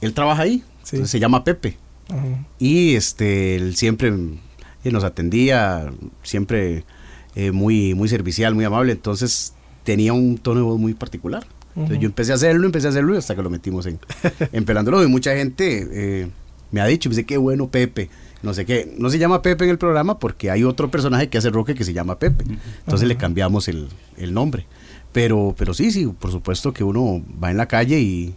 Él 0.00 0.14
trabaja 0.14 0.42
ahí, 0.42 0.62
Sí. 0.84 0.96
entonces 0.96 1.10
se 1.10 1.20
llama 1.20 1.44
Pepe. 1.44 1.76
Ajá. 2.08 2.24
Y 2.58 2.94
este, 2.94 3.56
él 3.56 3.76
siempre 3.76 4.12
eh, 4.84 4.90
nos 4.90 5.04
atendía, 5.04 5.92
siempre 6.22 6.84
eh, 7.34 7.50
muy, 7.52 7.94
muy 7.94 8.08
servicial, 8.08 8.54
muy 8.54 8.64
amable. 8.64 8.92
Entonces 8.92 9.52
tenía 9.84 10.12
un 10.14 10.38
tono 10.38 10.60
de 10.60 10.64
voz 10.66 10.78
muy 10.80 10.94
particular. 10.94 11.44
Entonces 11.74 12.00
yo 12.00 12.06
empecé 12.06 12.32
a 12.32 12.34
hacerlo, 12.34 12.66
empecé 12.66 12.86
a 12.86 12.90
hacerlo 12.90 13.14
y 13.14 13.18
hasta 13.18 13.34
que 13.34 13.42
lo 13.42 13.50
metimos 13.50 13.86
en, 13.86 13.98
en 14.52 14.64
Pelándolo. 14.64 15.02
Y 15.02 15.06
mucha 15.08 15.34
gente 15.34 15.88
eh, 15.90 16.28
me 16.70 16.80
ha 16.80 16.86
dicho, 16.86 17.08
me 17.08 17.14
dice, 17.16 17.26
qué 17.26 17.36
bueno 17.38 17.68
Pepe. 17.68 18.10
No 18.42 18.52
sé 18.54 18.66
qué, 18.66 18.92
no 18.98 19.08
se 19.08 19.18
llama 19.18 19.40
Pepe 19.40 19.64
en 19.64 19.70
el 19.70 19.78
programa 19.78 20.18
porque 20.18 20.50
hay 20.50 20.64
otro 20.64 20.90
personaje 20.90 21.28
que 21.28 21.38
hace 21.38 21.50
roque 21.50 21.74
que 21.74 21.84
se 21.84 21.92
llama 21.92 22.18
Pepe. 22.18 22.44
Entonces 22.80 23.06
le 23.08 23.16
cambiamos 23.16 23.68
el, 23.68 23.88
el 24.16 24.34
nombre. 24.34 24.66
Pero, 25.12 25.54
pero 25.56 25.74
sí, 25.74 25.92
sí, 25.92 26.06
por 26.06 26.30
supuesto 26.32 26.72
que 26.72 26.82
uno 26.84 27.22
va 27.42 27.50
en 27.50 27.56
la 27.56 27.66
calle 27.68 28.00
y, 28.00 28.34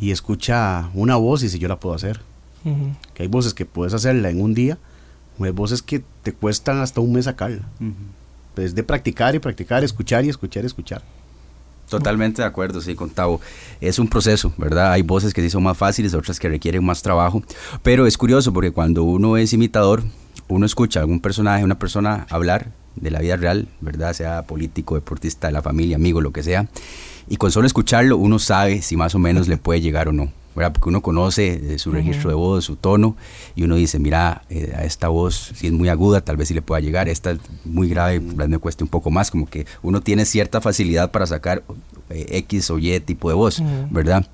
y 0.00 0.10
escucha 0.10 0.88
una 0.94 1.16
voz 1.16 1.42
y 1.42 1.46
dice, 1.46 1.58
yo 1.58 1.68
la 1.68 1.78
puedo 1.80 1.94
hacer 1.94 2.20
Ujú. 2.64 2.94
que 3.12 3.24
hay 3.24 3.28
voces 3.28 3.52
que 3.54 3.66
puedes 3.66 3.92
hacerla 3.92 4.30
en 4.30 4.40
un 4.40 4.54
día, 4.54 4.78
hay 5.40 5.50
voces 5.50 5.82
que 5.82 6.02
te 6.22 6.32
cuestan 6.32 6.78
hasta 6.80 7.00
un 7.00 7.12
mes 7.12 7.24
sacarla. 7.26 7.68
Es 8.56 8.74
de 8.74 8.82
practicar 8.84 9.34
y 9.34 9.38
practicar, 9.40 9.82
escuchar 9.82 10.24
y 10.24 10.28
escuchar 10.28 10.62
y 10.62 10.66
escuchar. 10.66 11.02
Totalmente 11.92 12.40
de 12.40 12.48
acuerdo, 12.48 12.80
sí, 12.80 12.94
con 12.94 13.10
Tavo. 13.10 13.38
Es 13.78 13.98
un 13.98 14.08
proceso, 14.08 14.54
¿verdad? 14.56 14.92
Hay 14.92 15.02
voces 15.02 15.34
que 15.34 15.42
sí 15.42 15.50
son 15.50 15.62
más 15.62 15.76
fáciles, 15.76 16.14
otras 16.14 16.40
que 16.40 16.48
requieren 16.48 16.82
más 16.82 17.02
trabajo. 17.02 17.42
Pero 17.82 18.06
es 18.06 18.16
curioso 18.16 18.50
porque 18.50 18.70
cuando 18.70 19.02
uno 19.02 19.36
es 19.36 19.52
imitador, 19.52 20.02
uno 20.48 20.64
escucha 20.64 21.00
a 21.00 21.02
algún 21.02 21.20
personaje, 21.20 21.64
una 21.64 21.78
persona 21.78 22.26
hablar 22.30 22.72
de 22.96 23.10
la 23.10 23.20
vida 23.20 23.36
real, 23.36 23.68
¿verdad? 23.82 24.14
Sea 24.14 24.46
político, 24.46 24.94
deportista, 24.94 25.48
de 25.48 25.52
la 25.52 25.60
familia, 25.60 25.96
amigo, 25.96 26.22
lo 26.22 26.32
que 26.32 26.42
sea. 26.42 26.66
Y 27.28 27.36
con 27.36 27.52
solo 27.52 27.66
escucharlo, 27.66 28.16
uno 28.16 28.38
sabe 28.38 28.80
si 28.80 28.96
más 28.96 29.14
o 29.14 29.18
menos 29.18 29.46
le 29.46 29.58
puede 29.58 29.82
llegar 29.82 30.08
o 30.08 30.12
no. 30.12 30.32
¿Verdad? 30.54 30.72
Porque 30.72 30.88
uno 30.88 31.02
conoce 31.02 31.74
eh, 31.74 31.78
su 31.78 31.90
registro 31.92 32.30
de 32.30 32.36
voz, 32.36 32.64
su 32.64 32.76
tono, 32.76 33.16
y 33.54 33.64
uno 33.64 33.76
dice, 33.76 33.98
mira, 33.98 34.42
eh, 34.50 34.72
a 34.76 34.84
esta 34.84 35.08
voz, 35.08 35.52
si 35.54 35.66
es 35.66 35.72
muy 35.72 35.88
aguda, 35.88 36.20
tal 36.20 36.36
vez 36.36 36.48
sí 36.48 36.54
le 36.54 36.62
pueda 36.62 36.80
llegar, 36.80 37.08
esta 37.08 37.32
es 37.32 37.38
muy 37.64 37.88
grave, 37.88 38.20
tal 38.20 38.36
vez 38.36 38.48
me 38.48 38.58
cueste 38.58 38.84
un 38.84 38.90
poco 38.90 39.10
más, 39.10 39.30
como 39.30 39.46
que 39.46 39.66
uno 39.82 40.00
tiene 40.00 40.24
cierta 40.24 40.60
facilidad 40.60 41.10
para 41.10 41.26
sacar 41.26 41.62
eh, 42.10 42.26
X 42.38 42.70
o 42.70 42.78
Y 42.78 43.00
tipo 43.00 43.28
de 43.28 43.34
voz, 43.34 43.62
¿verdad? 43.90 44.26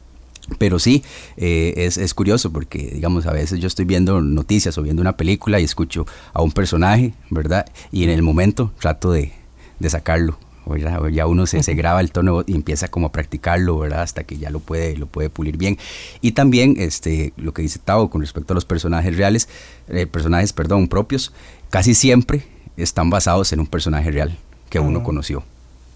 Pero 0.56 0.78
sí, 0.78 1.04
eh, 1.36 1.74
es, 1.76 1.98
es 1.98 2.14
curioso 2.14 2.50
porque, 2.50 2.90
digamos, 2.94 3.26
a 3.26 3.32
veces 3.32 3.60
yo 3.60 3.66
estoy 3.66 3.84
viendo 3.84 4.22
noticias 4.22 4.78
o 4.78 4.82
viendo 4.82 5.02
una 5.02 5.16
película 5.16 5.60
y 5.60 5.64
escucho 5.64 6.06
a 6.32 6.40
un 6.40 6.52
personaje, 6.52 7.12
¿verdad? 7.28 7.66
Y 7.92 8.04
en 8.04 8.10
el 8.10 8.22
momento 8.22 8.72
trato 8.80 9.12
de, 9.12 9.32
de 9.78 9.90
sacarlo. 9.90 10.38
Ya, 10.76 11.00
o 11.00 11.08
ya 11.08 11.26
uno 11.26 11.46
se, 11.46 11.62
se 11.62 11.74
graba 11.74 12.00
el 12.00 12.12
tono 12.12 12.44
y 12.46 12.54
empieza 12.54 12.88
como 12.88 13.08
a 13.08 13.12
practicarlo, 13.12 13.78
¿verdad? 13.78 14.02
Hasta 14.02 14.24
que 14.24 14.38
ya 14.38 14.50
lo 14.50 14.60
puede, 14.60 14.96
lo 14.96 15.06
puede 15.06 15.30
pulir 15.30 15.56
bien. 15.56 15.78
Y 16.20 16.32
también 16.32 16.74
este, 16.78 17.32
lo 17.36 17.52
que 17.52 17.62
dice 17.62 17.78
Tao 17.78 18.10
con 18.10 18.20
respecto 18.20 18.52
a 18.52 18.56
los 18.56 18.64
personajes 18.64 19.16
reales, 19.16 19.48
eh, 19.88 20.06
personajes, 20.06 20.52
perdón, 20.52 20.88
propios, 20.88 21.32
casi 21.70 21.94
siempre 21.94 22.44
están 22.76 23.10
basados 23.10 23.52
en 23.52 23.60
un 23.60 23.66
personaje 23.66 24.10
real 24.10 24.36
que 24.70 24.78
uno 24.78 25.02
conoció. 25.02 25.42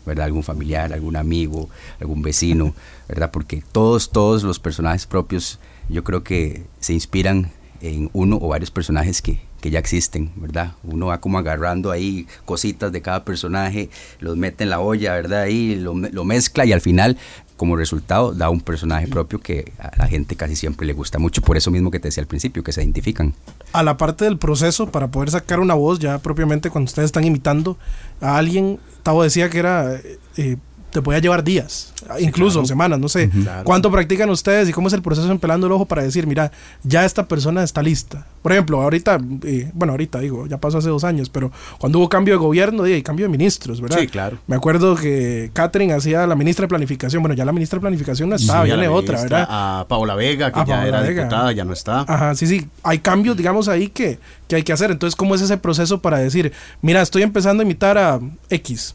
¿verdad? 0.04 0.26
Algún 0.26 0.42
familiar, 0.42 0.92
algún 0.92 1.16
amigo, 1.16 1.68
algún 2.00 2.22
vecino, 2.22 2.74
¿verdad? 3.08 3.30
Porque 3.30 3.62
todos, 3.72 4.10
todos 4.10 4.42
los 4.42 4.58
personajes 4.58 5.06
propios, 5.06 5.60
yo 5.88 6.02
creo 6.02 6.24
que 6.24 6.64
se 6.80 6.92
inspiran 6.92 7.52
en 7.80 8.10
uno 8.12 8.38
o 8.40 8.48
varios 8.48 8.70
personajes 8.70 9.22
que, 9.22 9.40
que 9.62 9.70
ya 9.70 9.78
existen, 9.78 10.30
¿verdad? 10.36 10.72
Uno 10.82 11.06
va 11.06 11.20
como 11.20 11.38
agarrando 11.38 11.90
ahí 11.90 12.26
cositas 12.44 12.92
de 12.92 13.00
cada 13.00 13.24
personaje, 13.24 13.88
los 14.20 14.36
mete 14.36 14.64
en 14.64 14.70
la 14.70 14.80
olla, 14.80 15.14
¿verdad? 15.14 15.42
Ahí 15.42 15.76
lo, 15.76 15.94
me- 15.94 16.10
lo 16.10 16.24
mezcla 16.24 16.66
y 16.66 16.72
al 16.72 16.80
final, 16.82 17.16
como 17.56 17.76
resultado, 17.76 18.32
da 18.34 18.50
un 18.50 18.60
personaje 18.60 19.06
propio 19.06 19.38
que 19.40 19.72
a 19.78 19.96
la 19.96 20.08
gente 20.08 20.34
casi 20.36 20.56
siempre 20.56 20.84
le 20.86 20.92
gusta 20.94 21.18
mucho, 21.20 21.40
por 21.42 21.56
eso 21.56 21.70
mismo 21.70 21.90
que 21.92 22.00
te 22.00 22.08
decía 22.08 22.20
al 22.22 22.26
principio, 22.26 22.62
que 22.64 22.72
se 22.72 22.82
identifican. 22.82 23.34
a 23.72 23.82
la 23.82 23.96
parte 23.96 24.24
del 24.26 24.36
proceso 24.36 24.90
para 24.90 25.08
poder 25.12 25.30
sacar 25.30 25.60
una 25.60 25.74
voz, 25.74 25.98
ya 26.00 26.18
propiamente 26.18 26.68
cuando 26.68 26.88
ustedes 26.88 27.06
están 27.06 27.24
imitando 27.24 27.78
a 28.20 28.36
alguien, 28.36 28.80
Tavo 29.04 29.22
decía 29.22 29.48
que 29.48 29.58
era, 29.60 29.94
eh, 29.94 30.18
eh, 30.36 30.56
te 30.92 31.00
podía 31.00 31.18
llevar 31.20 31.42
días, 31.42 31.92
incluso 32.20 32.64
semanas, 32.66 32.98
no 32.98 33.08
sé. 33.08 33.30
Claro. 33.30 33.64
¿Cuánto 33.64 33.90
practican 33.90 34.28
ustedes 34.28 34.68
y 34.68 34.72
cómo 34.72 34.88
es 34.88 34.94
el 34.94 35.00
proceso 35.02 35.30
en 35.30 35.38
pelando 35.38 35.66
el 35.66 35.72
ojo 35.72 35.86
para 35.86 36.02
decir, 36.02 36.26
mira, 36.26 36.52
ya 36.82 37.04
esta 37.04 37.26
persona 37.26 37.62
está 37.62 37.82
lista? 37.82 38.26
Por 38.42 38.52
ejemplo, 38.52 38.82
ahorita, 38.82 39.18
eh, 39.44 39.70
bueno, 39.72 39.92
ahorita 39.92 40.18
digo, 40.18 40.46
ya 40.46 40.58
pasó 40.58 40.78
hace 40.78 40.88
dos 40.90 41.04
años, 41.04 41.30
pero 41.30 41.50
cuando 41.78 41.98
hubo 41.98 42.08
cambio 42.08 42.34
de 42.34 42.38
gobierno 42.38 42.86
y 42.86 43.02
cambio 43.02 43.24
de 43.26 43.30
ministros, 43.30 43.80
¿verdad? 43.80 44.00
Sí, 44.00 44.06
claro. 44.06 44.38
Me 44.46 44.54
acuerdo 44.56 44.94
que 44.94 45.50
Catherine 45.54 45.94
hacía 45.94 46.26
la 46.26 46.34
ministra 46.34 46.64
de 46.64 46.68
Planificación, 46.68 47.22
bueno, 47.22 47.34
ya 47.34 47.44
la 47.44 47.52
ministra 47.52 47.78
de 47.78 47.80
Planificación 47.80 48.28
no 48.28 48.36
estaba, 48.36 48.64
Sí, 48.64 48.70
viene 48.72 48.88
otra, 48.88 49.22
¿verdad? 49.22 49.46
A 49.48 49.86
Paola 49.88 50.14
Vega, 50.14 50.52
que 50.52 50.60
A 50.60 50.64
ya 50.64 50.74
Paola 50.74 50.88
era 50.88 51.00
Vega. 51.00 51.22
diputada, 51.22 51.52
ya 51.52 51.64
no 51.64 51.72
está. 51.72 52.00
Ajá, 52.06 52.34
sí, 52.34 52.46
sí. 52.46 52.68
Hay 52.82 52.98
cambios, 52.98 53.36
digamos, 53.36 53.68
ahí 53.68 53.88
que, 53.88 54.18
que 54.46 54.56
hay 54.56 54.62
que 54.62 54.72
hacer. 54.72 54.90
Entonces, 54.90 55.16
¿cómo 55.16 55.34
es 55.34 55.40
ese 55.40 55.56
proceso 55.56 56.02
para 56.02 56.18
decir, 56.18 56.52
mira, 56.82 57.00
estoy 57.00 57.22
empezando 57.22 57.62
a 57.62 57.64
imitar 57.64 57.96
a 57.96 58.20
X? 58.50 58.94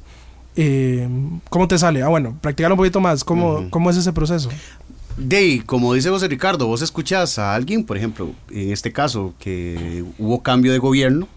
Eh, 0.58 1.08
¿Cómo 1.50 1.68
te 1.68 1.78
sale? 1.78 2.02
Ah, 2.02 2.08
bueno, 2.08 2.38
practicar 2.42 2.72
un 2.72 2.78
poquito 2.78 3.00
más. 3.00 3.24
¿Cómo, 3.24 3.70
¿cómo 3.70 3.90
es 3.92 3.98
ese 3.98 4.12
proceso? 4.12 4.50
De 5.16 5.64
como 5.66 5.94
dice 5.94 6.10
José 6.10 6.28
Ricardo, 6.28 6.68
vos 6.68 6.82
escuchas 6.82 7.40
a 7.40 7.56
alguien, 7.56 7.84
por 7.84 7.96
ejemplo, 7.96 8.32
en 8.50 8.72
este 8.72 8.92
caso, 8.92 9.34
que 9.40 10.04
hubo 10.18 10.42
cambio 10.42 10.72
de 10.72 10.80
gobierno, 10.80 11.28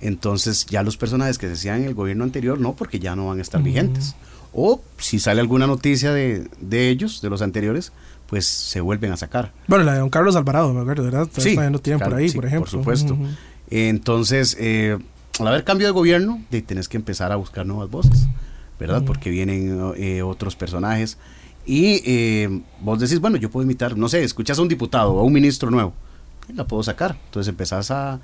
entonces 0.00 0.66
ya 0.66 0.82
los 0.82 0.96
personajes 0.96 1.38
que 1.38 1.46
se 1.46 1.52
hacían 1.52 1.82
en 1.82 1.88
el 1.88 1.94
gobierno 1.94 2.24
anterior, 2.24 2.58
no, 2.58 2.74
porque 2.74 2.98
ya 2.98 3.14
no 3.14 3.28
van 3.28 3.38
a 3.38 3.42
estar 3.42 3.62
vigentes. 3.62 4.14
O 4.52 4.80
si 4.96 5.18
sale 5.18 5.40
alguna 5.40 5.66
noticia 5.66 6.12
de, 6.12 6.48
de 6.60 6.88
ellos, 6.88 7.20
de 7.20 7.30
los 7.30 7.42
anteriores, 7.42 7.92
pues 8.28 8.46
se 8.46 8.80
vuelven 8.80 9.12
a 9.12 9.16
sacar. 9.16 9.52
Bueno, 9.66 9.84
la 9.84 9.94
de 9.94 10.00
don 10.00 10.10
Carlos 10.10 10.36
Alvarado, 10.36 10.72
me 10.72 10.80
acuerdo, 10.80 11.04
¿verdad? 11.04 11.26
Todavía 11.26 11.54
todavía 11.54 11.70
no 11.70 11.78
tienen 11.78 11.98
claro, 11.98 12.12
por 12.12 12.20
ahí, 12.20 12.28
sí, 12.28 12.34
por 12.34 12.46
ejemplo. 12.46 12.70
Por 12.70 12.70
supuesto. 12.70 13.18
Entonces, 13.70 14.56
eh, 14.60 14.98
al 15.40 15.48
haber 15.48 15.64
cambio 15.64 15.86
de 15.86 15.92
gobierno, 15.92 16.42
de, 16.50 16.62
tenés 16.62 16.88
que 16.88 16.96
empezar 16.96 17.32
a 17.32 17.36
buscar 17.36 17.66
nuevas 17.66 17.90
voces, 17.90 18.26
¿verdad? 18.78 19.02
Porque 19.04 19.30
vienen 19.30 19.92
eh, 19.96 20.22
otros 20.22 20.56
personajes. 20.56 21.18
Y 21.66 22.02
eh, 22.06 22.62
vos 22.80 22.98
decís, 22.98 23.20
bueno, 23.20 23.36
yo 23.36 23.50
puedo 23.50 23.64
imitar, 23.64 23.96
no 23.96 24.08
sé, 24.08 24.24
escuchas 24.24 24.58
a 24.58 24.62
un 24.62 24.68
diputado 24.68 25.12
o 25.14 25.20
a 25.20 25.22
un 25.22 25.32
ministro 25.32 25.70
nuevo, 25.70 25.92
la 26.54 26.64
puedo 26.64 26.82
sacar. 26.82 27.16
Entonces 27.26 27.48
empezás 27.48 27.90
a, 27.90 28.20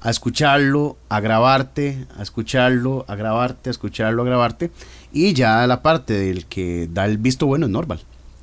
a 0.00 0.10
escucharlo, 0.10 0.96
a 1.08 1.20
grabarte, 1.20 2.06
a 2.16 2.22
escucharlo, 2.22 3.04
a 3.08 3.16
grabarte, 3.16 3.70
a 3.70 3.72
escucharlo, 3.72 4.22
a 4.22 4.26
grabarte. 4.26 4.70
Y 5.12 5.32
ya 5.32 5.66
la 5.66 5.82
parte 5.82 6.12
del 6.12 6.46
que 6.46 6.88
da 6.92 7.06
el 7.06 7.18
visto 7.18 7.46
bueno 7.46 7.66
es 7.66 7.72
Norval. 7.72 8.00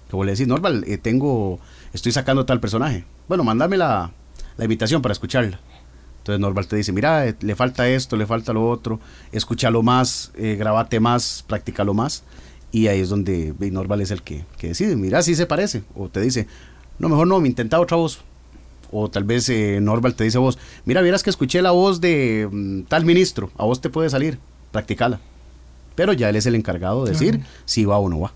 Que 0.10 0.16
vos 0.16 0.26
le 0.26 0.34
decís, 0.34 0.48
Norval, 0.48 0.84
eh, 0.88 0.98
tengo, 0.98 1.60
estoy 1.94 2.12
sacando 2.12 2.46
tal 2.46 2.60
personaje. 2.60 3.06
Bueno, 3.30 3.44
mándame 3.44 3.78
la, 3.78 4.12
la 4.58 4.66
invitación 4.66 5.02
para 5.02 5.14
escucharla. 5.14 5.60
Entonces 6.22 6.40
Norval 6.40 6.68
te 6.68 6.76
dice, 6.76 6.92
mira, 6.92 7.28
eh, 7.28 7.36
le 7.42 7.56
falta 7.56 7.90
esto, 7.90 8.16
le 8.16 8.28
falta 8.28 8.54
lo 8.54 8.70
otro, 8.70 9.00
escúchalo 9.32 9.82
más, 9.82 10.32
eh, 10.36 10.56
grabate 10.56 11.00
más, 11.00 11.44
practícalo 11.48 11.96
más. 11.96 12.24
Y 12.72 12.88
ahí 12.88 13.00
es 13.00 13.10
donde 13.10 13.56
Norval 13.72 14.02
es 14.02 14.12
el 14.12 14.22
que, 14.22 14.46
que 14.60 14.68
decide, 14.68 14.96
mira, 14.96 15.24
si 15.24 15.34
se 15.34 15.48
parece. 15.48 15.82
O 15.96 16.10
te 16.10 16.22
dice, 16.22 16.48
no, 17.00 17.10
mejor 17.10 17.26
no, 17.26 17.42
me 17.42 17.48
intenta 17.48 17.80
otra 17.80 17.98
voz. 17.98 18.20
O 18.92 19.10
tal 19.10 19.24
vez 19.24 19.50
eh, 19.50 19.80
Norval 19.82 20.14
te 20.14 20.24
dice 20.24 20.38
a 20.38 20.42
vos, 20.42 20.60
mira, 20.86 21.02
vieras 21.02 21.24
que 21.24 21.32
escuché 21.32 21.64
la 21.64 21.72
voz 21.72 22.02
de 22.02 22.48
mm, 22.52 22.84
tal 22.84 23.04
ministro, 23.04 23.50
a 23.58 23.66
vos 23.66 23.82
te 23.82 23.90
puede 23.90 24.12
salir, 24.12 24.38
practicala. 24.72 25.20
Pero 25.96 26.14
ya 26.14 26.30
él 26.30 26.36
es 26.36 26.46
el 26.46 26.54
encargado 26.54 27.04
de 27.04 27.14
decir 27.14 27.42
si 27.66 27.84
va 27.84 27.98
o 27.98 28.10
no 28.10 28.20
va. 28.20 28.34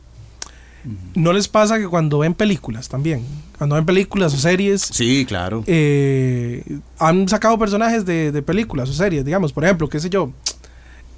¿No 1.15 1.33
les 1.33 1.47
pasa 1.47 1.77
que 1.79 1.87
cuando 1.87 2.19
ven 2.19 2.33
películas 2.33 2.89
también? 2.89 3.23
Cuando 3.57 3.75
ven 3.75 3.85
películas 3.85 4.33
o 4.33 4.37
series, 4.37 4.81
Sí, 4.81 5.25
claro. 5.25 5.63
eh, 5.67 6.63
han 6.99 7.27
sacado 7.27 7.57
personajes 7.57 8.05
de, 8.05 8.31
de 8.31 8.41
películas 8.41 8.89
o 8.89 8.93
series, 8.93 9.25
digamos, 9.25 9.51
por 9.53 9.63
ejemplo, 9.63 9.89
qué 9.89 9.99
sé 9.99 10.09
yo, 10.09 10.31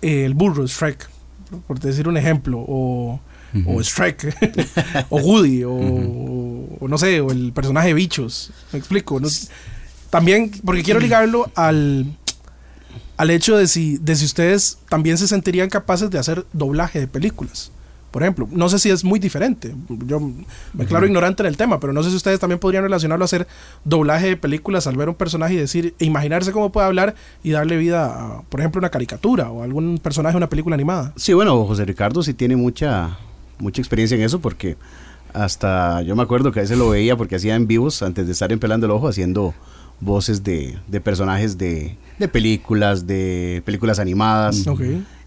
eh, 0.01 0.23
el 0.25 0.33
burro, 0.35 0.65
Shrek, 0.67 1.09
por 1.67 1.79
decir 1.79 2.07
un 2.07 2.15
ejemplo, 2.17 2.63
o, 2.65 3.19
o 3.65 3.81
Shrek, 3.81 4.35
o 5.09 5.17
Woody, 5.19 5.63
o, 5.63 5.73
o 6.79 6.87
no 6.87 6.97
sé, 6.97 7.19
o 7.21 7.31
el 7.31 7.51
personaje 7.53 7.87
de 7.89 7.93
Bichos, 7.95 8.51
me 8.71 8.79
explico. 8.79 9.19
¿no? 9.19 9.27
También, 10.09 10.51
porque 10.63 10.83
quiero 10.83 10.99
ligarlo 10.99 11.51
al, 11.55 12.05
al 13.17 13.29
hecho 13.31 13.57
de 13.57 13.67
si, 13.67 13.97
de 13.97 14.15
si 14.15 14.25
ustedes 14.25 14.77
también 14.89 15.17
se 15.17 15.27
sentirían 15.27 15.69
capaces 15.69 16.09
de 16.09 16.19
hacer 16.19 16.45
doblaje 16.53 16.99
de 16.99 17.07
películas. 17.07 17.71
Por 18.11 18.23
ejemplo, 18.23 18.47
no 18.51 18.69
sé 18.69 18.79
si 18.79 18.89
es 18.89 19.03
muy 19.03 19.19
diferente. 19.19 19.75
Yo 20.05 20.19
me 20.19 20.45
declaro 20.73 21.05
ignorante 21.05 21.43
en 21.43 21.47
el 21.47 21.57
tema, 21.57 21.79
pero 21.79 21.93
no 21.93 22.03
sé 22.03 22.09
si 22.09 22.15
ustedes 22.15 22.39
también 22.39 22.57
podrían 22.59 22.83
relacionarlo 22.83 23.23
a 23.23 23.25
hacer 23.25 23.47
doblaje 23.83 24.27
de 24.27 24.37
películas 24.37 24.87
al 24.87 24.95
ver 24.95 25.09
un 25.09 25.15
personaje 25.15 25.53
y 25.53 25.57
decir, 25.57 25.93
e 25.99 26.05
imaginarse 26.05 26.51
cómo 26.51 26.71
puede 26.71 26.87
hablar 26.87 27.15
y 27.43 27.51
darle 27.51 27.77
vida 27.77 28.05
a, 28.05 28.41
por 28.43 28.61
ejemplo, 28.61 28.79
una 28.79 28.89
caricatura 28.89 29.51
o 29.51 29.61
algún 29.61 29.99
personaje 30.01 30.33
de 30.33 30.37
una 30.37 30.49
película 30.49 30.73
animada. 30.73 31.13
Sí, 31.15 31.33
bueno, 31.33 31.65
José 31.65 31.85
Ricardo 31.85 32.23
sí 32.23 32.33
tiene 32.33 32.55
mucha, 32.55 33.17
mucha 33.59 33.81
experiencia 33.81 34.15
en 34.15 34.23
eso 34.23 34.39
porque 34.39 34.77
hasta 35.33 36.01
yo 36.01 36.15
me 36.15 36.23
acuerdo 36.23 36.51
que 36.51 36.59
a 36.59 36.63
veces 36.63 36.77
lo 36.77 36.89
veía 36.89 37.17
porque 37.17 37.35
hacía 37.35 37.55
en 37.55 37.67
vivos 37.67 38.01
antes 38.01 38.25
de 38.25 38.31
estar 38.31 38.51
en 38.51 38.59
Pelando 38.59 38.85
el 38.85 38.91
Ojo 38.91 39.09
haciendo 39.09 39.53
voces 39.99 40.43
de, 40.43 40.77
de 40.87 41.01
personajes 41.01 41.57
de, 41.57 41.97
de 42.17 42.27
películas, 42.27 43.05
de 43.05 43.61
películas 43.65 43.99
animadas. 43.99 44.65
Ok. 44.67 44.81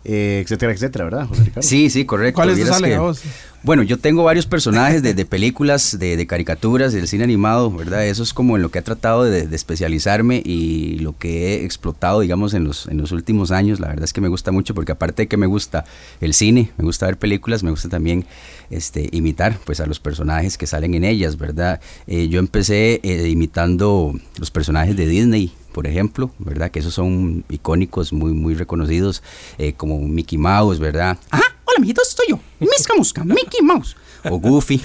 Eh, 0.05 0.41
etcétera, 0.43 0.73
etcétera, 0.73 1.05
¿verdad, 1.05 1.27
José 1.27 1.45
Ricardo? 1.45 1.63
Sí, 1.63 1.91
sí, 1.91 2.05
correcto. 2.05 2.37
¿Cuáles 2.37 2.59
te 2.59 2.67
salen 2.67 2.93
a 2.95 3.01
vos? 3.01 3.23
Bueno, 3.63 3.83
yo 3.83 3.99
tengo 3.99 4.25
varios 4.25 4.47
personajes 4.47 5.03
de, 5.03 5.13
de 5.13 5.27
películas, 5.27 5.99
de, 5.99 6.17
de 6.17 6.27
caricaturas, 6.27 6.95
del 6.95 7.07
cine 7.07 7.25
animado, 7.25 7.71
¿verdad? 7.71 8.07
Eso 8.07 8.23
es 8.23 8.33
como 8.33 8.57
en 8.57 8.63
lo 8.63 8.71
que 8.71 8.79
he 8.79 8.83
tratado 8.83 9.25
de, 9.25 9.47
de 9.47 9.55
especializarme 9.55 10.41
y 10.43 10.99
lo 11.01 11.19
que 11.19 11.49
he 11.49 11.65
explotado, 11.67 12.21
digamos, 12.21 12.55
en 12.55 12.65
los, 12.65 12.87
en 12.87 12.97
los 12.97 13.13
últimos 13.13 13.51
años. 13.51 13.79
La 13.79 13.89
verdad 13.89 14.05
es 14.05 14.15
que 14.15 14.23
me 14.23 14.29
gusta 14.29 14.51
mucho 14.51 14.75
porque 14.75 14.93
aparte 14.93 15.25
de 15.25 15.29
que 15.29 15.37
me 15.37 15.45
gusta 15.47 15.85
el 16.23 16.33
cine, 16.33 16.71
me 16.79 16.85
gusta 16.85 17.05
ver 17.05 17.19
películas, 17.19 17.63
me 17.63 17.71
gusta 17.71 17.91
también 17.91 18.25
este, 18.71 19.11
imitar 19.13 19.59
pues 19.67 19.81
a 19.81 19.87
los 19.87 20.01
personajes 20.01 20.57
que 20.57 20.67
salen 20.67 20.95
en 20.95 21.05
ellas, 21.05 21.37
¿verdad? 21.37 21.83
Eh, 22.07 22.29
yo 22.29 22.39
empecé 22.39 23.01
eh, 23.03 23.29
imitando 23.29 24.19
los 24.39 24.51
personajes 24.51 24.97
de 24.97 25.07
Disney, 25.07 25.53
por 25.73 25.87
ejemplo, 25.87 26.31
¿verdad? 26.39 26.71
Que 26.71 26.79
esos 26.81 26.95
son 26.95 27.45
icónicos, 27.49 28.13
muy, 28.13 28.33
muy 28.33 28.55
reconocidos, 28.55 29.23
eh, 29.59 29.73
como 29.75 29.99
Mickey 30.01 30.39
Mouse, 30.39 30.79
¿verdad? 30.79 31.19
Ajá, 31.31 31.45
hola, 31.65 31.77
amiguitos, 31.79 32.09
soy 32.09 32.27
yo, 32.31 32.41
Misca 32.59 32.95
Musca, 32.97 33.25
Mickey 33.25 33.63
Mouse. 33.63 33.97
O 34.29 34.39
Goofy. 34.39 34.81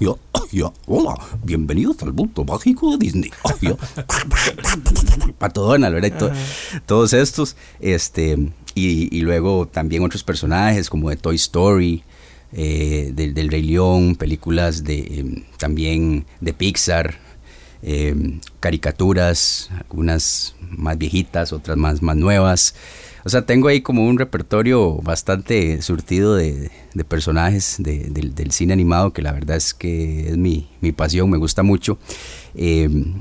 Ya, 0.00 0.10
ya, 0.52 0.72
hola, 0.86 1.14
bienvenidos 1.44 2.02
al 2.02 2.12
mundo 2.12 2.44
mágico 2.44 2.90
de 2.92 2.98
Disney. 2.98 3.30
Ya. 3.60 3.76
Pato 5.38 5.62
Donald, 5.62 5.94
¿verdad? 5.94 6.08
Y 6.08 6.18
to- 6.18 6.32
todos 6.86 7.12
estos, 7.12 7.56
este, 7.80 8.38
y, 8.74 9.14
y 9.16 9.20
luego 9.22 9.66
también 9.66 10.02
otros 10.04 10.22
personajes 10.24 10.88
como 10.90 11.10
de 11.10 11.16
Toy 11.16 11.36
Story, 11.36 12.02
eh, 12.52 13.12
del, 13.14 13.34
del 13.34 13.48
Rey 13.48 13.62
León, 13.62 14.16
películas 14.16 14.84
de 14.84 14.98
em, 15.20 15.44
también 15.58 16.26
de 16.40 16.52
Pixar, 16.52 17.18
em, 17.82 18.40
caricaturas, 18.60 19.70
algunas 19.78 20.54
más 20.70 20.98
viejitas, 20.98 21.52
otras 21.52 21.76
más, 21.76 22.02
más 22.02 22.16
nuevas. 22.16 22.74
O 23.24 23.28
sea, 23.28 23.44
tengo 23.44 23.68
ahí 23.68 23.82
como 23.82 24.06
un 24.06 24.18
repertorio 24.18 24.96
bastante 25.02 25.82
surtido 25.82 26.34
de, 26.36 26.70
de 26.94 27.04
personajes 27.04 27.76
de- 27.78 28.08
del, 28.10 28.34
del 28.34 28.50
cine 28.52 28.72
animado, 28.72 29.12
que 29.12 29.22
la 29.22 29.32
verdad 29.32 29.56
es 29.58 29.74
que 29.74 30.30
es 30.30 30.36
mi, 30.38 30.68
mi 30.80 30.92
pasión, 30.92 31.28
me 31.30 31.36
gusta 31.38 31.62
mucho. 31.62 31.98
Em, 32.54 33.20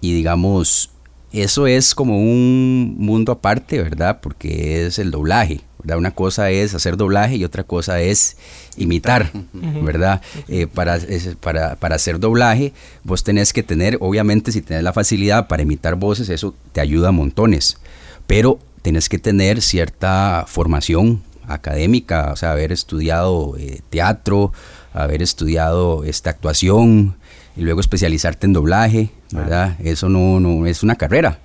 y 0.00 0.12
digamos, 0.14 0.90
eso 1.32 1.66
es 1.66 1.94
como 1.94 2.18
un 2.18 2.96
mundo 2.98 3.32
aparte, 3.32 3.80
¿verdad? 3.80 4.20
Porque 4.20 4.86
es 4.86 4.98
el 4.98 5.10
doblaje, 5.10 5.60
¿verdad? 5.82 5.98
Una 5.98 6.10
cosa 6.12 6.50
es 6.50 6.74
hacer 6.74 6.96
doblaje 6.96 7.36
y 7.36 7.44
otra 7.44 7.64
cosa 7.64 8.00
es 8.00 8.36
imitar, 8.76 9.30
¿verdad? 9.52 10.22
Eh, 10.48 10.66
para, 10.66 10.98
para, 11.40 11.76
para 11.76 11.96
hacer 11.96 12.18
doblaje, 12.18 12.72
vos 13.04 13.24
tenés 13.24 13.52
que 13.52 13.62
tener, 13.62 13.98
obviamente, 14.00 14.52
si 14.52 14.62
tenés 14.62 14.82
la 14.82 14.92
facilidad 14.92 15.48
para 15.48 15.62
imitar 15.62 15.96
voces, 15.96 16.28
eso 16.28 16.54
te 16.72 16.80
ayuda 16.80 17.08
a 17.08 17.12
montones, 17.12 17.78
pero 18.26 18.58
tenés 18.82 19.08
que 19.08 19.18
tener 19.18 19.62
cierta 19.62 20.44
formación 20.46 21.22
académica, 21.46 22.30
o 22.32 22.36
sea, 22.36 22.52
haber 22.52 22.72
estudiado 22.72 23.56
eh, 23.58 23.80
teatro, 23.90 24.52
haber 24.92 25.22
estudiado 25.22 26.04
esta 26.04 26.30
actuación 26.30 27.16
y 27.56 27.62
luego 27.62 27.80
especializarte 27.80 28.46
en 28.46 28.52
doblaje, 28.52 29.10
¿verdad? 29.32 29.76
Eso 29.82 30.08
no, 30.08 30.40
no 30.40 30.66
es 30.66 30.82
una 30.82 30.96
carrera. 30.96 31.38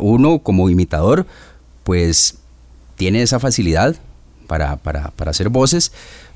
Uno 0.00 0.38
como 0.38 0.70
imitador, 0.70 1.26
pues 1.82 2.38
tiene 2.96 3.22
esa 3.22 3.40
facilidad 3.40 3.96
para, 4.46 4.76
para, 4.76 5.10
para 5.10 5.30
hacer 5.30 5.48
voces, 5.48 5.92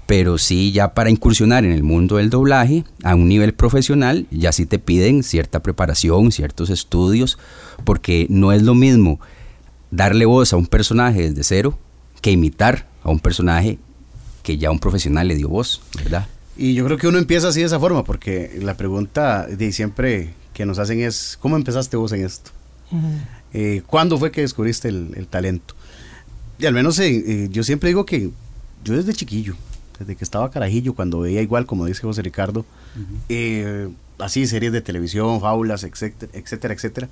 pero 0.06 0.38
sí 0.38 0.72
ya 0.72 0.94
para 0.94 1.10
incursionar 1.10 1.64
en 1.64 1.72
el 1.72 1.82
mundo 1.82 2.16
del 2.16 2.30
doblaje 2.30 2.84
a 3.04 3.14
un 3.14 3.28
nivel 3.28 3.52
profesional, 3.52 4.26
ya 4.30 4.52
sí 4.52 4.64
te 4.64 4.78
piden 4.78 5.22
cierta 5.22 5.60
preparación, 5.60 6.32
ciertos 6.32 6.70
estudios, 6.70 7.38
porque 7.84 8.26
no 8.30 8.52
es 8.52 8.62
lo 8.62 8.74
mismo 8.74 9.20
darle 9.90 10.24
voz 10.24 10.52
a 10.52 10.56
un 10.56 10.66
personaje 10.66 11.28
desde 11.28 11.44
cero 11.44 11.78
que 12.22 12.30
imitar 12.30 12.86
a 13.02 13.10
un 13.10 13.20
personaje 13.20 13.78
que 14.42 14.56
ya 14.56 14.70
un 14.70 14.78
profesional 14.78 15.28
le 15.28 15.34
dio 15.34 15.48
voz, 15.50 15.82
¿verdad? 15.96 16.26
Y 16.56 16.72
yo 16.74 16.86
creo 16.86 16.96
que 16.96 17.06
uno 17.06 17.18
empieza 17.18 17.48
así 17.48 17.60
de 17.60 17.66
esa 17.66 17.78
forma, 17.78 18.02
porque 18.02 18.58
la 18.62 18.78
pregunta 18.78 19.46
de 19.46 19.72
siempre 19.72 20.34
que 20.54 20.64
nos 20.64 20.78
hacen 20.78 21.00
es, 21.00 21.38
¿cómo 21.38 21.56
empezaste 21.56 21.98
vos 21.98 22.12
en 22.12 22.24
esto? 22.24 22.50
Eh, 23.52 23.82
¿Cuándo 23.86 24.16
fue 24.18 24.30
que 24.30 24.40
descubriste 24.40 24.88
el, 24.88 25.12
el 25.16 25.28
talento? 25.28 25.74
Y 26.58 26.66
al 26.66 26.74
menos 26.74 26.98
eh, 26.98 27.08
eh, 27.26 27.48
yo 27.50 27.62
siempre 27.62 27.88
digo 27.90 28.04
que 28.04 28.30
yo 28.84 28.96
desde 28.96 29.12
chiquillo, 29.14 29.54
desde 29.98 30.16
que 30.16 30.24
estaba 30.24 30.50
carajillo, 30.50 30.94
cuando 30.94 31.20
veía 31.20 31.40
igual, 31.40 31.66
como 31.66 31.86
dice 31.86 32.02
José 32.02 32.22
Ricardo, 32.22 32.64
eh, 33.28 33.88
así 34.18 34.46
series 34.46 34.72
de 34.72 34.80
televisión, 34.80 35.40
fábulas, 35.40 35.84
etcétera, 35.84 36.32
etcétera, 36.34 36.74
etcétera. 36.74 37.08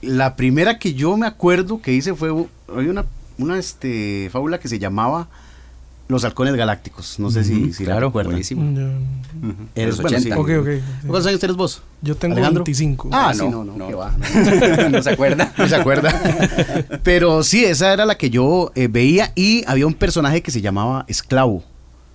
La 0.00 0.36
primera 0.36 0.78
que 0.78 0.94
yo 0.94 1.16
me 1.16 1.26
acuerdo 1.26 1.80
que 1.80 1.92
hice 1.92 2.14
fue, 2.14 2.30
hay 2.74 2.86
una, 2.88 3.04
una 3.38 3.58
este, 3.58 4.28
fábula 4.30 4.58
que 4.58 4.68
se 4.68 4.78
llamaba 4.78 5.28
Los 6.06 6.22
Halcones 6.24 6.54
Galácticos. 6.54 7.18
No 7.18 7.30
sé 7.30 7.44
si, 7.44 7.72
si 7.72 7.84
la 7.84 7.92
claro, 7.92 8.08
recuerdan. 8.08 8.32
buenísimo. 8.32 8.62
Yo, 8.78 8.88
Eres, 9.74 9.96
bueno, 10.00 10.16
80. 10.18 10.20
sí. 10.20 10.40
ok, 10.40 10.50
ok. 10.60 10.68
¿Cuántos 11.06 11.26
años 11.26 11.40
tienes 11.40 11.56
vos? 11.56 11.82
Yo 12.02 12.14
tengo 12.14 12.34
Alejandro? 12.34 12.62
25. 12.64 13.08
Ah, 13.10 13.28
Ah, 13.30 13.34
sí, 13.34 13.40
no, 13.40 13.50
no, 13.50 13.64
no, 13.64 13.76
no. 13.78 13.88
qué 13.88 13.94
va, 13.94 14.14
no. 14.16 14.88
¿No 14.90 15.02
se 15.02 15.10
acuerda? 15.10 15.52
No 15.58 15.66
se 15.68 15.76
acuerda. 15.76 17.00
Pero 17.02 17.42
sí, 17.42 17.64
esa 17.64 17.92
era 17.92 18.04
la 18.04 18.16
que 18.18 18.28
yo 18.30 18.70
eh, 18.74 18.88
veía 18.88 19.32
y 19.34 19.64
había 19.66 19.86
un 19.86 19.94
personaje 19.94 20.42
que 20.42 20.50
se 20.50 20.60
llamaba 20.60 21.04
Esclavo. 21.08 21.64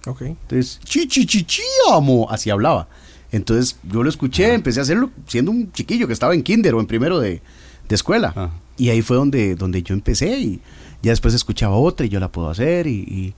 Ok. 0.06 0.22
Entonces, 0.22 0.80
chi, 0.84 1.08
chi, 1.08 1.26
chi, 1.26 1.44
chi, 1.44 1.62
amo, 1.92 2.28
así 2.30 2.50
hablaba. 2.52 2.88
Entonces 3.32 3.78
yo 3.84 4.04
lo 4.04 4.10
escuché, 4.10 4.54
empecé 4.54 4.80
a 4.80 4.84
hacerlo 4.84 5.12
siendo 5.28 5.52
un 5.52 5.72
chiquillo 5.72 6.08
que 6.08 6.14
estaba 6.14 6.34
en 6.34 6.42
kinder 6.44 6.74
o 6.76 6.80
en 6.80 6.88
primero 6.88 7.20
de, 7.20 7.42
de 7.88 7.96
escuela. 7.96 8.30
Ajá. 8.30 8.52
Y 8.78 8.90
ahí 8.90 9.02
fue 9.02 9.18
donde, 9.18 9.56
donde 9.56 9.84
yo 9.84 9.94
empecé 9.94 10.40
y 10.40 10.62
ya 11.02 11.12
después 11.12 11.34
escuchaba 11.34 11.76
otra 11.76 12.06
y 12.06 12.10
yo 12.10 12.20
la 12.20 12.32
puedo 12.32 12.50
hacer 12.50 12.88
y, 12.88 12.92
y- 13.02 13.34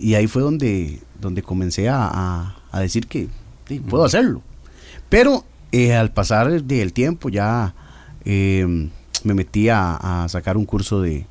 y 0.00 0.14
ahí 0.14 0.26
fue 0.26 0.42
donde, 0.42 0.98
donde 1.20 1.42
comencé 1.42 1.88
a, 1.88 2.06
a- 2.08 2.56
a 2.72 2.80
decir 2.80 3.06
que 3.06 3.28
sí, 3.68 3.78
puedo 3.80 4.04
hacerlo. 4.04 4.42
Pero 5.08 5.44
eh, 5.72 5.94
al 5.94 6.10
pasar 6.12 6.62
del 6.62 6.92
tiempo 6.92 7.28
ya 7.28 7.74
eh, 8.24 8.88
me 9.24 9.34
metí 9.34 9.68
a, 9.68 10.24
a 10.24 10.28
sacar 10.28 10.56
un 10.56 10.64
curso 10.64 11.00
de, 11.02 11.26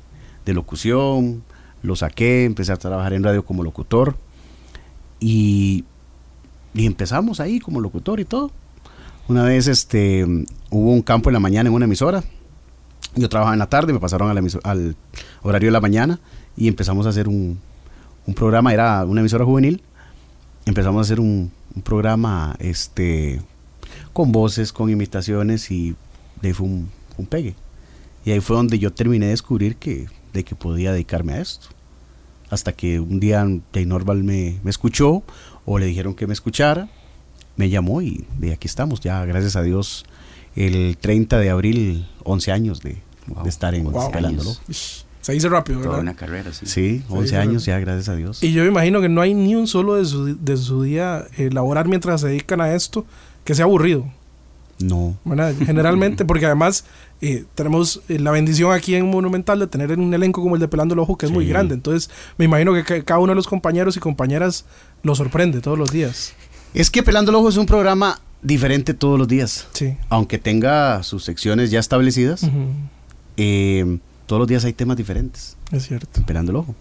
de 0.46 0.54
locución, 0.54 1.42
lo 1.82 1.96
saqué, 1.96 2.44
empecé 2.44 2.72
a 2.72 2.76
trabajar 2.76 3.12
en 3.14 3.24
radio 3.24 3.44
como 3.44 3.62
locutor 3.64 4.16
y, 5.18 5.84
y 6.74 6.86
empezamos 6.86 7.40
ahí 7.40 7.58
como 7.60 7.80
locutor 7.80 8.20
y 8.20 8.24
todo. 8.24 8.50
Una 9.28 9.44
vez 9.44 9.66
este, 9.66 10.24
hubo 10.70 10.92
un 10.92 11.02
campo 11.02 11.30
en 11.30 11.34
la 11.34 11.40
mañana 11.40 11.68
en 11.68 11.74
una 11.74 11.84
emisora. 11.84 12.22
Yo 13.16 13.28
trabajaba 13.28 13.54
en 13.54 13.58
la 13.60 13.68
tarde, 13.68 13.92
me 13.92 13.98
pasaron 14.00 14.30
a 14.30 14.34
la 14.34 14.40
emiso- 14.40 14.60
al 14.62 14.96
horario 15.42 15.68
de 15.68 15.72
la 15.72 15.80
mañana 15.80 16.20
y 16.56 16.68
empezamos 16.68 17.06
a 17.06 17.10
hacer 17.10 17.28
un, 17.28 17.58
un 18.26 18.34
programa, 18.34 18.72
era 18.72 19.04
una 19.04 19.20
emisora 19.20 19.44
juvenil. 19.44 19.82
Empezamos 20.66 20.98
a 20.98 21.02
hacer 21.02 21.20
un, 21.20 21.50
un 21.74 21.82
programa 21.82 22.56
este, 22.58 23.40
con 24.12 24.32
voces, 24.32 24.72
con 24.72 24.90
imitaciones 24.90 25.70
y 25.70 25.94
de 26.42 26.48
ahí 26.48 26.54
fue 26.54 26.66
un, 26.66 26.90
un 27.16 27.26
pegue. 27.26 27.54
Y 28.24 28.32
ahí 28.32 28.40
fue 28.40 28.56
donde 28.56 28.78
yo 28.78 28.92
terminé 28.92 29.26
de 29.26 29.30
descubrir 29.32 29.76
que, 29.76 30.06
de 30.32 30.44
que 30.44 30.54
podía 30.54 30.92
dedicarme 30.92 31.34
a 31.34 31.40
esto. 31.40 31.68
Hasta 32.50 32.72
que 32.72 33.00
un 33.00 33.20
día 33.20 33.46
Jay 33.72 33.86
Norval 33.86 34.24
me, 34.24 34.58
me 34.62 34.70
escuchó 34.70 35.22
o 35.64 35.78
le 35.78 35.86
dijeron 35.86 36.14
que 36.14 36.26
me 36.26 36.32
escuchara, 36.32 36.88
me 37.56 37.70
llamó 37.70 38.02
y 38.02 38.26
de 38.38 38.52
aquí 38.52 38.66
estamos, 38.66 39.00
ya 39.00 39.24
gracias 39.24 39.54
a 39.56 39.62
Dios, 39.62 40.04
el 40.56 40.96
30 41.00 41.38
de 41.38 41.50
abril, 41.50 42.08
11 42.24 42.52
años 42.52 42.80
de, 42.80 42.98
Wow. 43.28 43.44
de 43.44 43.48
estar 43.50 43.74
en 43.74 43.84
Wow. 43.84 44.10
Se 45.20 45.32
dice 45.32 45.48
rápido, 45.48 45.78
Toda 45.80 45.90
¿verdad? 45.90 46.02
una 46.02 46.14
carrera, 46.16 46.52
sí. 46.52 46.66
Sí, 46.66 47.02
11 47.08 47.28
sí, 47.28 47.36
años 47.36 47.64
ya, 47.66 47.78
gracias 47.78 48.08
a 48.08 48.16
Dios. 48.16 48.42
Y 48.42 48.52
yo 48.52 48.62
me 48.62 48.68
imagino 48.68 49.00
que 49.00 49.08
no 49.08 49.20
hay 49.20 49.34
ni 49.34 49.54
un 49.54 49.66
solo 49.66 49.96
de 49.96 50.04
su, 50.06 50.36
de 50.42 50.56
su 50.56 50.82
día 50.82 51.24
eh, 51.36 51.50
laborar 51.52 51.88
mientras 51.88 52.22
se 52.22 52.28
dedican 52.28 52.60
a 52.60 52.74
esto 52.74 53.04
que 53.44 53.54
sea 53.54 53.66
aburrido. 53.66 54.06
No. 54.78 55.18
¿verdad? 55.26 55.52
Generalmente, 55.66 56.24
porque 56.24 56.46
además 56.46 56.86
eh, 57.20 57.44
tenemos 57.54 58.00
eh, 58.08 58.18
la 58.18 58.30
bendición 58.30 58.72
aquí 58.72 58.94
en 58.94 59.10
Monumental 59.10 59.58
de 59.58 59.66
tener 59.66 59.92
un 59.98 60.14
elenco 60.14 60.40
como 60.42 60.54
el 60.54 60.60
de 60.60 60.68
Pelando 60.68 60.94
el 60.94 61.00
Ojo 61.00 61.18
que 61.18 61.26
es 61.26 61.32
muy 61.32 61.46
grande. 61.46 61.74
Entonces, 61.74 62.08
me 62.38 62.46
imagino 62.46 62.72
que 62.72 62.82
ca- 62.84 63.02
cada 63.02 63.20
uno 63.20 63.32
de 63.32 63.36
los 63.36 63.46
compañeros 63.46 63.96
y 63.98 64.00
compañeras 64.00 64.64
lo 65.02 65.14
sorprende 65.14 65.60
todos 65.60 65.78
los 65.78 65.92
días. 65.92 66.32
Es 66.72 66.90
que 66.90 67.02
Pelando 67.02 67.30
el 67.30 67.34
Ojo 67.34 67.50
es 67.50 67.58
un 67.58 67.66
programa 67.66 68.20
diferente 68.40 68.94
todos 68.94 69.18
los 69.18 69.28
días. 69.28 69.66
Sí. 69.72 69.98
Aunque 70.08 70.38
tenga 70.38 71.02
sus 71.02 71.24
secciones 71.24 71.70
ya 71.70 71.78
establecidas, 71.78 72.46
eh, 73.36 73.98
todos 74.30 74.38
los 74.38 74.46
días 74.46 74.64
hay 74.64 74.72
temas 74.72 74.96
diferentes. 74.96 75.56
Es 75.72 75.88
cierto. 75.88 76.20
en 76.20 76.22
Pelando 76.22 76.52
el 76.52 76.56
Ojo. 76.58 76.76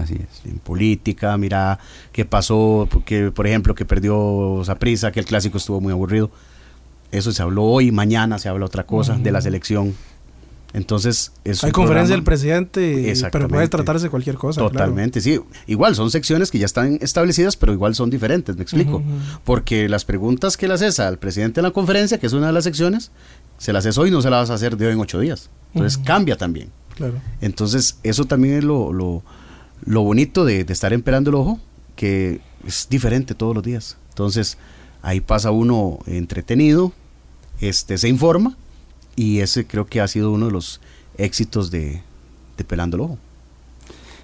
Así 0.00 0.14
es. 0.14 0.48
En 0.48 0.60
política, 0.60 1.36
mira 1.36 1.80
qué 2.12 2.24
pasó, 2.24 2.86
porque, 2.88 3.32
por 3.32 3.48
ejemplo, 3.48 3.74
que 3.74 3.84
perdió 3.84 4.62
Saprisa, 4.64 5.10
que 5.10 5.18
el 5.18 5.26
clásico 5.26 5.58
estuvo 5.58 5.80
muy 5.80 5.90
aburrido. 5.90 6.30
Eso 7.10 7.32
se 7.32 7.42
habló 7.42 7.64
hoy, 7.64 7.90
mañana 7.90 8.38
se 8.38 8.48
habla 8.48 8.66
otra 8.66 8.86
cosa 8.86 9.18
de 9.18 9.32
la 9.32 9.40
selección. 9.40 9.96
Entonces, 10.72 11.32
es 11.42 11.64
Hay 11.64 11.72
conferencia 11.72 12.14
del 12.14 12.22
presidente, 12.22 13.12
pero 13.32 13.48
puede 13.48 13.66
tratarse 13.66 14.04
de 14.04 14.10
cualquier 14.10 14.36
cosa. 14.36 14.60
claro. 14.60 14.72
Totalmente, 14.72 15.20
sí. 15.20 15.40
Igual 15.66 15.96
son 15.96 16.12
secciones 16.12 16.52
que 16.52 16.60
ya 16.60 16.66
están 16.66 16.98
establecidas, 17.00 17.56
pero 17.56 17.72
igual 17.72 17.96
son 17.96 18.08
diferentes, 18.08 18.54
me 18.56 18.62
explico. 18.62 19.02
Porque 19.42 19.88
las 19.88 20.04
preguntas 20.04 20.56
que 20.56 20.68
le 20.68 20.74
haces 20.74 21.00
al 21.00 21.18
presidente 21.18 21.60
de 21.60 21.62
la 21.62 21.72
conferencia, 21.72 22.18
que 22.18 22.28
es 22.28 22.32
una 22.32 22.48
de 22.48 22.52
las 22.52 22.62
secciones, 22.62 23.10
Se 23.64 23.72
la 23.72 23.78
haces 23.78 23.96
hoy, 23.96 24.10
no 24.10 24.20
se 24.20 24.28
la 24.28 24.36
vas 24.36 24.50
a 24.50 24.54
hacer 24.54 24.76
de 24.76 24.86
hoy 24.88 24.92
en 24.92 25.00
ocho 25.00 25.18
días. 25.20 25.48
Entonces 25.72 25.96
cambia 26.04 26.36
también. 26.36 26.68
Claro. 26.96 27.14
Entonces, 27.40 27.98
eso 28.02 28.26
también 28.26 28.56
es 28.58 28.64
lo, 28.64 28.92
lo, 28.92 29.22
lo 29.86 30.02
bonito 30.02 30.44
de, 30.44 30.64
de 30.64 30.72
estar 30.74 30.92
emperando 30.92 31.30
el 31.30 31.36
ojo, 31.36 31.58
que 31.96 32.42
es 32.66 32.88
diferente 32.90 33.34
todos 33.34 33.54
los 33.54 33.64
días. 33.64 33.96
Entonces, 34.10 34.58
ahí 35.00 35.20
pasa 35.22 35.50
uno 35.50 35.98
entretenido, 36.06 36.92
este, 37.62 37.96
se 37.96 38.10
informa, 38.10 38.54
y 39.16 39.38
ese 39.40 39.66
creo 39.66 39.86
que 39.86 40.02
ha 40.02 40.08
sido 40.08 40.30
uno 40.30 40.44
de 40.46 40.52
los 40.52 40.82
éxitos 41.16 41.70
de, 41.70 42.02
de 42.58 42.64
Pelando 42.64 42.96
el 42.98 43.00
Ojo. 43.04 43.18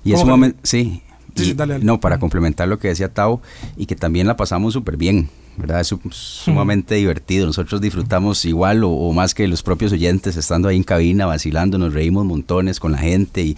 Y 0.04 0.10
es 0.12 0.16
¿Cómo 0.16 0.16
que- 0.16 0.26
sumamente, 0.26 0.58
sí. 0.64 1.02
Sí, 1.34 1.44
sí, 1.44 1.50
Y- 1.52 1.54
dale, 1.54 1.72
dale. 1.74 1.84
No, 1.86 1.98
para 1.98 2.18
complementar 2.18 2.68
lo 2.68 2.78
que 2.78 2.88
decía 2.88 3.08
Tao, 3.08 3.40
y 3.78 3.86
que 3.86 3.96
también 3.96 4.26
la 4.26 4.36
pasamos 4.36 4.74
súper 4.74 4.98
bien, 4.98 5.30
¿verdad? 5.56 5.80
Es 5.80 5.88
su- 5.88 6.00
sumamente 6.10 6.94
divertido. 6.94 7.46
Nosotros 7.46 7.80
disfrutamos 7.80 8.44
igual 8.44 8.84
o, 8.84 8.90
o 8.90 9.12
más 9.12 9.34
que 9.34 9.46
los 9.48 9.62
propios 9.62 9.92
oyentes 9.92 10.36
estando 10.36 10.68
ahí 10.68 10.76
en 10.76 10.82
cabina, 10.84 11.26
vacilando, 11.26 11.78
nos 11.78 11.92
reímos 11.92 12.24
montones 12.24 12.80
con 12.80 12.92
la 12.92 12.98
gente 12.98 13.42
y, 13.42 13.56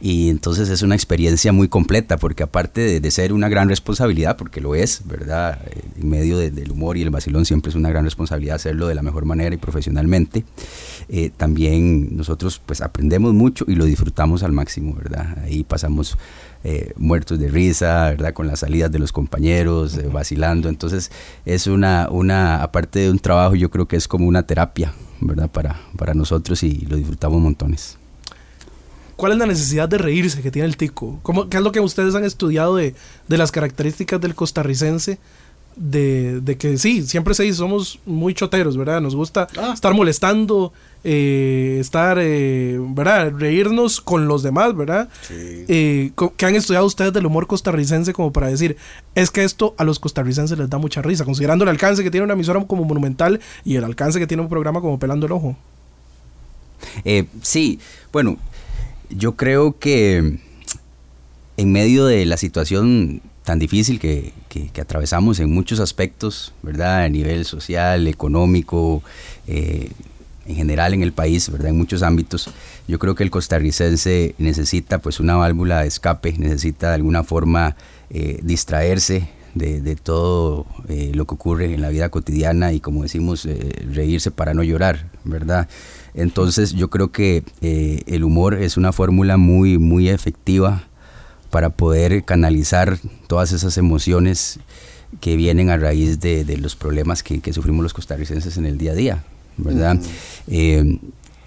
y 0.00 0.28
entonces 0.30 0.68
es 0.68 0.82
una 0.82 0.94
experiencia 0.94 1.52
muy 1.52 1.68
completa, 1.68 2.16
porque 2.16 2.42
aparte 2.42 2.80
de, 2.80 3.00
de 3.00 3.10
ser 3.10 3.32
una 3.32 3.48
gran 3.48 3.68
responsabilidad, 3.68 4.36
porque 4.36 4.60
lo 4.60 4.74
es, 4.74 5.02
¿verdad? 5.06 5.60
Eh, 5.66 5.80
En 6.00 6.08
medio 6.08 6.38
de- 6.38 6.50
del 6.50 6.70
humor 6.70 6.96
y 6.96 7.02
el 7.02 7.10
vacilón 7.10 7.44
siempre 7.44 7.70
es 7.70 7.76
una 7.76 7.88
gran 7.90 8.04
responsabilidad 8.04 8.56
hacerlo 8.56 8.86
de 8.88 8.94
la 8.94 9.02
mejor 9.02 9.24
manera 9.24 9.54
y 9.54 9.58
profesionalmente. 9.58 10.44
Eh, 11.08 11.30
también 11.36 12.16
nosotros 12.16 12.60
pues 12.64 12.80
aprendemos 12.80 13.34
mucho 13.34 13.64
y 13.68 13.74
lo 13.74 13.84
disfrutamos 13.84 14.42
al 14.42 14.52
máximo, 14.52 14.94
¿verdad? 14.94 15.38
Ahí 15.44 15.62
pasamos 15.64 16.16
eh, 16.64 16.92
muertos 16.96 17.38
de 17.38 17.48
risa, 17.48 18.10
¿verdad? 18.10 18.32
Con 18.34 18.46
las 18.46 18.60
salidas 18.60 18.90
de 18.92 18.98
los 18.98 19.12
compañeros, 19.12 19.96
eh, 19.98 20.08
vacilando. 20.12 20.68
Entonces 20.68 21.10
es 21.44 21.66
una, 21.66 22.08
una, 22.10 22.62
aparte 22.62 23.00
de 23.00 23.10
un 23.10 23.18
trabajo, 23.18 23.54
yo 23.54 23.70
creo 23.70 23.86
que 23.88 23.96
es 23.96 24.06
como 24.08 24.26
una 24.26 24.44
terapia, 24.44 24.92
¿verdad? 25.20 25.50
Para, 25.50 25.80
para 25.96 26.14
nosotros 26.14 26.62
y 26.62 26.86
lo 26.86 26.96
disfrutamos 26.96 27.40
montones. 27.40 27.98
¿Cuál 29.16 29.32
es 29.32 29.38
la 29.38 29.46
necesidad 29.46 29.88
de 29.88 29.98
reírse 29.98 30.42
que 30.42 30.50
tiene 30.50 30.66
el 30.66 30.76
tico? 30.76 31.20
¿Cómo, 31.22 31.48
¿Qué 31.48 31.58
es 31.58 31.62
lo 31.62 31.70
que 31.70 31.80
ustedes 31.80 32.14
han 32.14 32.24
estudiado 32.24 32.76
de, 32.76 32.94
de 33.28 33.38
las 33.38 33.52
características 33.52 34.20
del 34.20 34.34
costarricense? 34.34 35.18
De, 35.76 36.40
de 36.42 36.58
que 36.58 36.76
sí, 36.76 37.02
siempre 37.06 37.32
se 37.32 37.44
dice, 37.44 37.56
somos 37.56 37.98
muy 38.04 38.34
choteros, 38.34 38.76
¿verdad? 38.76 39.00
Nos 39.00 39.14
gusta 39.16 39.46
Ah. 39.56 39.70
estar 39.72 39.94
molestando, 39.94 40.72
eh, 41.04 41.78
estar, 41.80 42.18
eh, 42.20 42.78
¿verdad? 42.80 43.32
Reírnos 43.32 44.00
con 44.00 44.28
los 44.28 44.42
demás, 44.42 44.76
¿verdad? 44.76 45.08
Eh, 45.30 46.12
co- 46.14 46.34
¿Qué 46.36 46.46
han 46.46 46.54
estudiado 46.54 46.86
ustedes 46.86 47.12
del 47.12 47.26
humor 47.26 47.46
costarricense 47.46 48.12
como 48.12 48.32
para 48.32 48.48
decir, 48.48 48.76
es 49.14 49.30
que 49.30 49.42
esto 49.44 49.74
a 49.78 49.84
los 49.84 49.98
costarricenses 49.98 50.56
les 50.58 50.70
da 50.70 50.78
mucha 50.78 51.02
risa, 51.02 51.24
considerando 51.24 51.64
el 51.64 51.70
alcance 51.70 52.02
que 52.02 52.10
tiene 52.10 52.24
una 52.24 52.34
emisora 52.34 52.62
como 52.64 52.84
Monumental 52.84 53.40
y 53.64 53.76
el 53.76 53.84
alcance 53.84 54.18
que 54.18 54.26
tiene 54.26 54.42
un 54.42 54.48
programa 54.48 54.80
como 54.80 54.98
Pelando 54.98 55.26
el 55.26 55.32
Ojo? 55.32 55.56
Eh, 57.04 57.26
sí, 57.42 57.78
bueno, 58.12 58.36
yo 59.10 59.36
creo 59.36 59.78
que 59.78 60.38
en 61.56 61.72
medio 61.72 62.06
de 62.06 62.24
la 62.26 62.36
situación 62.36 63.20
tan 63.44 63.58
difícil 63.58 63.98
que, 63.98 64.32
que- 64.48 64.68
que 64.68 64.80
atravesamos 64.80 65.40
en 65.40 65.52
muchos 65.52 65.80
aspectos, 65.80 66.52
¿verdad? 66.62 67.02
A 67.04 67.08
nivel 67.08 67.44
social, 67.44 68.06
económico, 68.06 69.02
eh, 69.48 69.90
en 70.46 70.56
general 70.56 70.94
en 70.94 71.02
el 71.02 71.12
país, 71.12 71.50
¿verdad? 71.50 71.68
En 71.68 71.78
muchos 71.78 72.02
ámbitos, 72.02 72.50
yo 72.88 72.98
creo 72.98 73.14
que 73.14 73.22
el 73.22 73.30
costarricense 73.30 74.34
necesita 74.38 74.98
pues 74.98 75.20
una 75.20 75.36
válvula 75.36 75.82
de 75.82 75.88
escape, 75.88 76.34
necesita 76.38 76.88
de 76.88 76.94
alguna 76.94 77.22
forma 77.22 77.76
eh, 78.10 78.40
distraerse 78.42 79.28
de, 79.54 79.96
todo 79.96 80.66
eh, 80.88 81.12
lo 81.14 81.26
que 81.26 81.34
ocurre 81.34 81.74
en 81.74 81.82
la 81.82 81.90
vida 81.90 82.08
cotidiana 82.08 82.72
y 82.72 82.80
como 82.80 83.02
decimos, 83.02 83.44
eh, 83.44 83.84
reírse 83.92 84.30
para 84.30 84.54
no 84.54 84.62
llorar, 84.62 85.10
¿verdad? 85.24 85.68
Entonces 86.14 86.72
yo 86.72 86.88
creo 86.88 87.12
que 87.12 87.42
el 87.60 88.24
humor 88.24 88.54
es 88.54 88.76
una 88.76 88.92
fórmula 88.92 89.36
muy, 89.36 89.78
muy 89.78 90.08
efectiva 90.08 90.84
para 91.50 91.70
poder 91.70 92.24
canalizar 92.24 92.98
todas 93.26 93.52
esas 93.52 93.76
emociones 93.76 94.58
que 95.20 95.36
vienen 95.36 95.68
a 95.68 95.76
raíz 95.76 96.20
de, 96.20 96.44
los 96.58 96.76
problemas 96.76 97.22
que 97.22 97.52
sufrimos 97.52 97.82
los 97.82 97.92
costarricenses 97.92 98.56
en 98.56 98.64
el 98.64 98.78
día 98.78 98.92
a 98.92 98.94
día, 98.94 99.24
¿verdad? 99.56 99.98
Eh, 100.48 100.98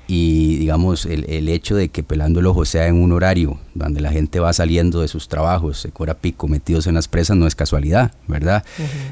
y 0.08 0.58
digamos, 0.58 1.08
el, 1.08 1.28
el 1.28 1.50
hecho 1.50 1.76
de 1.76 1.89
que 1.89 2.04
Pelando 2.04 2.39
el 2.39 2.46
Ojo 2.46 2.63
sea 2.63 2.86
en 2.88 3.02
un 3.02 3.12
horario 3.12 3.60
donde 3.74 4.02
la 4.02 4.12
gente 4.12 4.39
va 4.39 4.54
saliendo 4.54 5.02
de 5.02 5.08
sus 5.08 5.28
trabajos, 5.28 5.80
se 5.80 5.89
cobra 5.89 6.13
pico, 6.13 6.48
metidos 6.48 6.86
en 6.86 6.94
las 6.94 7.08
presas, 7.08 7.36
no 7.38 7.48
es 7.48 7.56
casualidad, 7.56 8.13
¿verdad? 8.28 8.63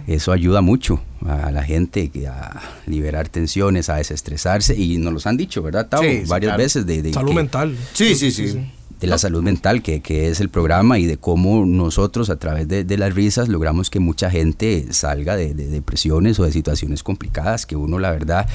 Eso 0.06 0.32
ayuda 0.32 0.62
mucho 0.62 1.02
a 1.26 1.50
la 1.50 1.64
gente 1.64 2.12
a 2.30 2.62
liberar 2.86 3.28
tensiones, 3.28 3.90
a 3.90 3.96
desestresarse, 3.96 4.76
y 4.80 4.98
nos 5.00 5.14
los 5.14 5.26
han 5.26 5.36
dicho, 5.36 5.64
¿verdad, 5.64 5.88
Tavo? 5.90 6.04
Sí, 6.04 6.20
sí, 6.22 6.30
Varias 6.30 6.50
claro. 6.52 6.64
veces 6.64 6.86
de, 6.86 7.02
de 7.02 7.12
Salud 7.14 7.30
que- 7.30 7.36
mental. 7.36 7.76
Sí, 7.94 8.14
sí, 8.14 8.30
sí. 8.30 8.60
de 9.00 9.08
la 9.08 9.18
salud 9.18 9.42
mental, 9.42 9.82
que, 9.82 10.02
que 10.02 10.30
es 10.30 10.40
el 10.42 10.50
programa, 10.50 11.00
y 11.00 11.08
de 11.08 11.18
cómo 11.18 11.66
nosotros 11.66 12.30
a 12.30 12.36
través 12.38 12.68
de, 12.68 12.84
de 12.84 12.98
las 13.00 13.16
risas 13.16 13.50
logramos 13.50 13.90
que 13.90 14.00
mucha 14.00 14.30
gente 14.30 14.86
salga 14.92 15.36
de, 15.36 15.56
de 15.56 15.66
depresiones 15.70 16.40
o 16.40 16.44
de 16.44 16.52
situaciones 16.52 17.02
complicadas, 17.02 17.66
que 17.66 17.76
uno 17.76 17.98
la 17.98 18.12
verdad, 18.12 18.48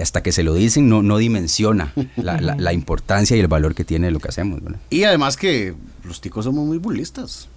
hasta 0.00 0.22
que 0.22 0.32
se 0.32 0.42
lo 0.42 0.54
dicen, 0.54 0.88
no, 0.88 1.02
no 1.02 1.18
dimensiona 1.18 1.92
la, 2.16 2.40
la- 2.40 2.56
la 2.56 2.72
importancia 2.72 3.36
y 3.36 3.40
el 3.40 3.48
valor 3.48 3.74
que 3.74 3.84
tiene 3.84 4.10
lo 4.10 4.20
que 4.20 4.28
hacemos. 4.28 4.62
¿verdad? 4.62 4.80
Y 4.90 5.04
además 5.04 5.36
que 5.36 5.74
los 6.04 6.20
ticos 6.20 6.44
somos 6.44 6.64
muy 6.66 6.78
burlistas. 6.78 7.48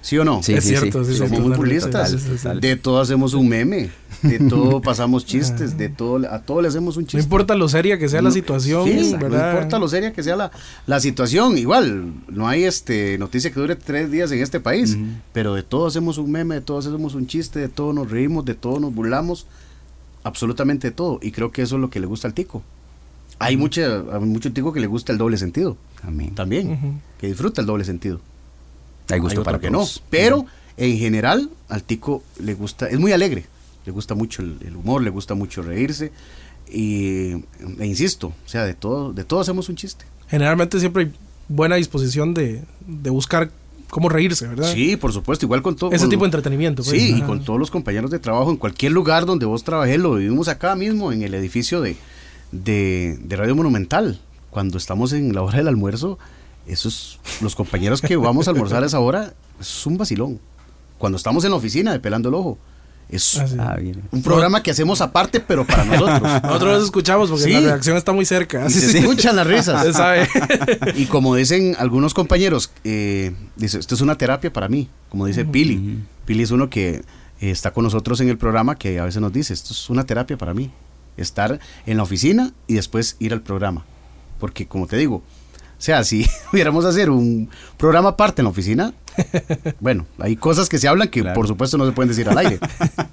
¿Sí 0.00 0.16
o 0.18 0.24
no? 0.24 0.42
Sí, 0.42 0.54
es 0.54 0.64
sí, 0.64 0.70
cierto, 0.70 1.04
sí. 1.04 1.12
sí, 1.12 1.18
somos 1.18 1.40
muy 1.58 1.80
sí, 1.80 2.18
sí. 2.38 2.48
De 2.60 2.76
todo 2.76 3.00
hacemos 3.00 3.34
un 3.34 3.48
meme. 3.48 3.90
De 4.22 4.38
todo 4.38 4.80
pasamos 4.82 5.26
chistes. 5.26 5.76
De 5.76 5.88
todo, 5.88 6.32
a 6.32 6.40
todo 6.42 6.62
le 6.62 6.68
hacemos 6.68 6.96
un 6.96 7.04
chiste. 7.04 7.18
No 7.18 7.22
importa 7.24 7.54
lo 7.56 7.68
seria 7.68 7.98
que 7.98 8.08
sea 8.08 8.22
la 8.22 8.30
situación, 8.30 8.84
Sí, 8.88 9.14
¿verdad? 9.20 9.46
No 9.46 9.52
importa 9.52 9.78
lo 9.78 9.88
seria 9.88 10.12
que 10.12 10.22
sea 10.22 10.36
la, 10.36 10.50
la 10.86 11.00
situación. 11.00 11.58
Igual, 11.58 12.12
no 12.28 12.48
hay 12.48 12.64
este 12.64 13.18
noticia 13.18 13.50
que 13.52 13.58
dure 13.60 13.76
tres 13.76 14.10
días 14.10 14.30
en 14.32 14.40
este 14.40 14.60
país. 14.60 14.96
Pero 15.32 15.54
de 15.54 15.62
todo 15.62 15.86
hacemos 15.88 16.18
un 16.18 16.30
meme, 16.30 16.54
de 16.56 16.60
todo 16.60 16.78
hacemos 16.78 17.14
un 17.14 17.26
chiste, 17.26 17.58
de 17.58 17.68
todo 17.68 17.92
nos 17.92 18.10
reímos, 18.10 18.44
de 18.44 18.54
todo 18.54 18.78
nos 18.80 18.94
burlamos. 18.94 19.46
Absolutamente 20.26 20.88
de 20.88 20.92
todo. 20.92 21.20
Y 21.22 21.30
creo 21.30 21.52
que 21.52 21.62
eso 21.62 21.76
es 21.76 21.80
lo 21.80 21.88
que 21.88 22.00
le 22.00 22.06
gusta 22.06 22.26
al 22.26 22.34
tico. 22.34 22.62
Hay, 23.38 23.56
mucha, 23.56 24.02
hay 24.12 24.20
mucho 24.20 24.52
tico 24.52 24.72
que 24.72 24.80
le 24.80 24.86
gusta 24.88 25.12
el 25.12 25.18
doble 25.18 25.36
sentido. 25.36 25.76
También. 26.34 26.72
Ujú. 26.72 26.94
Que 27.18 27.28
disfruta 27.28 27.60
el 27.60 27.66
doble 27.66 27.84
sentido. 27.84 28.20
Hay 29.10 29.20
gusto 29.20 29.40
Hay 29.40 29.44
para 29.44 29.60
que 29.60 29.70
todos. 29.70 30.00
no. 30.00 30.06
Pero 30.10 30.46
en 30.76 30.98
general 30.98 31.50
al 31.68 31.82
tico 31.84 32.24
le 32.40 32.54
gusta, 32.54 32.88
es 32.88 32.98
muy 32.98 33.12
alegre, 33.12 33.44
le 33.84 33.92
gusta 33.92 34.14
mucho 34.14 34.42
el, 34.42 34.58
el 34.66 34.74
humor, 34.74 35.02
le 35.02 35.10
gusta 35.10 35.34
mucho 35.34 35.62
reírse 35.62 36.10
y 36.68 37.32
e 37.78 37.86
insisto, 37.86 38.28
o 38.28 38.48
sea, 38.48 38.64
de 38.64 38.74
todo, 38.74 39.12
de 39.12 39.22
todo 39.24 39.40
hacemos 39.40 39.68
un 39.68 39.76
chiste. 39.76 40.04
Generalmente 40.28 40.80
siempre 40.80 41.04
hay 41.04 41.12
buena 41.48 41.76
disposición 41.76 42.34
de, 42.34 42.64
de 42.86 43.10
buscar 43.10 43.50
cómo 43.90 44.08
reírse, 44.08 44.46
¿verdad? 44.48 44.72
Sí, 44.72 44.96
por 44.96 45.12
supuesto, 45.12 45.46
igual 45.46 45.62
con 45.62 45.76
todo. 45.76 45.90
Ese 45.92 46.04
con- 46.04 46.10
tipo 46.10 46.24
de 46.24 46.28
entretenimiento. 46.28 46.82
pues. 46.82 47.00
Sí, 47.00 47.14
y 47.18 47.22
con 47.22 47.44
todos 47.44 47.58
los 47.58 47.70
compañeros 47.70 48.10
de 48.10 48.18
trabajo 48.18 48.50
en 48.50 48.56
cualquier 48.56 48.92
lugar 48.92 49.26
donde 49.26 49.46
vos 49.46 49.64
trabajés, 49.64 49.98
lo 49.98 50.14
vivimos 50.14 50.48
acá 50.48 50.74
mismo 50.76 51.12
en 51.12 51.22
el 51.22 51.34
edificio 51.34 51.80
de, 51.80 51.96
de, 52.52 53.18
de 53.22 53.36
Radio 53.36 53.54
Monumental. 53.56 54.20
Cuando 54.50 54.78
estamos 54.78 55.12
en 55.12 55.34
la 55.34 55.42
hora 55.42 55.58
del 55.58 55.68
almuerzo, 55.68 56.18
esos, 56.66 57.20
los 57.42 57.54
compañeros 57.54 58.00
que 58.00 58.16
vamos 58.16 58.48
a 58.48 58.50
almorzar 58.52 58.82
a 58.82 58.86
esa 58.86 59.00
hora, 59.00 59.34
es 59.60 59.86
un 59.86 59.98
vacilón. 59.98 60.40
Cuando 60.98 61.16
estamos 61.16 61.44
en 61.44 61.50
la 61.50 61.56
oficina 61.58 61.92
de 61.92 62.00
Pelando 62.00 62.30
el 62.30 62.34
Ojo, 62.36 62.58
es 63.08 63.38
Ah, 63.58 63.76
un 64.10 64.22
programa 64.22 64.62
que 64.62 64.70
hacemos 64.70 65.00
aparte, 65.00 65.40
pero 65.40 65.64
para 65.66 65.84
nosotros. 65.86 66.22
Nosotros 66.42 66.74
los 66.78 66.84
escuchamos 66.84 67.30
porque 67.30 67.44
Sí. 67.44 67.52
la 67.52 67.60
reacción 67.60 67.96
está 67.96 68.12
muy 68.12 68.24
cerca. 68.24 68.66
Y 68.66 68.70
se 68.70 68.90
sí. 68.90 68.98
escuchan 68.98 69.36
las 69.36 69.46
risas. 69.46 69.94
Sabe. 69.94 70.28
Y 70.96 71.06
como 71.06 71.34
dicen 71.34 71.76
algunos 71.78 72.14
compañeros, 72.14 72.70
eh, 72.84 73.32
dice, 73.56 73.78
esto 73.78 73.94
es 73.94 74.00
una 74.00 74.16
terapia 74.18 74.52
para 74.52 74.68
mí, 74.68 74.88
como 75.08 75.26
dice 75.26 75.44
Pili. 75.44 76.02
Pili 76.24 76.42
es 76.42 76.50
uno 76.50 76.68
que 76.70 76.96
eh, 76.96 77.50
está 77.50 77.72
con 77.72 77.84
nosotros 77.84 78.20
en 78.20 78.28
el 78.28 78.38
programa 78.38 78.76
que 78.76 78.98
a 78.98 79.04
veces 79.04 79.20
nos 79.20 79.32
dice, 79.32 79.54
esto 79.54 79.72
es 79.72 79.88
una 79.90 80.04
terapia 80.04 80.36
para 80.36 80.54
mí. 80.54 80.70
Estar 81.16 81.60
en 81.86 81.96
la 81.96 82.02
oficina 82.02 82.52
y 82.66 82.74
después 82.74 83.16
ir 83.20 83.32
al 83.32 83.40
programa. 83.42 83.84
Porque 84.38 84.66
como 84.66 84.86
te 84.86 84.96
digo, 84.96 85.16
o 85.16 85.22
sea, 85.78 86.04
si 86.04 86.26
pudiéramos 86.50 86.84
hacer 86.84 87.08
un 87.10 87.48
programa 87.78 88.10
aparte 88.10 88.42
en 88.42 88.44
la 88.44 88.50
oficina, 88.50 88.92
bueno, 89.80 90.06
hay 90.18 90.36
cosas 90.36 90.68
que 90.68 90.78
se 90.78 90.88
hablan 90.88 91.08
que 91.08 91.20
Claro. 91.22 91.34
por 91.34 91.46
supuesto 91.48 91.78
no 91.78 91.86
se 91.86 91.92
pueden 91.92 92.08
decir 92.08 92.28
al 92.28 92.38
aire. 92.38 92.58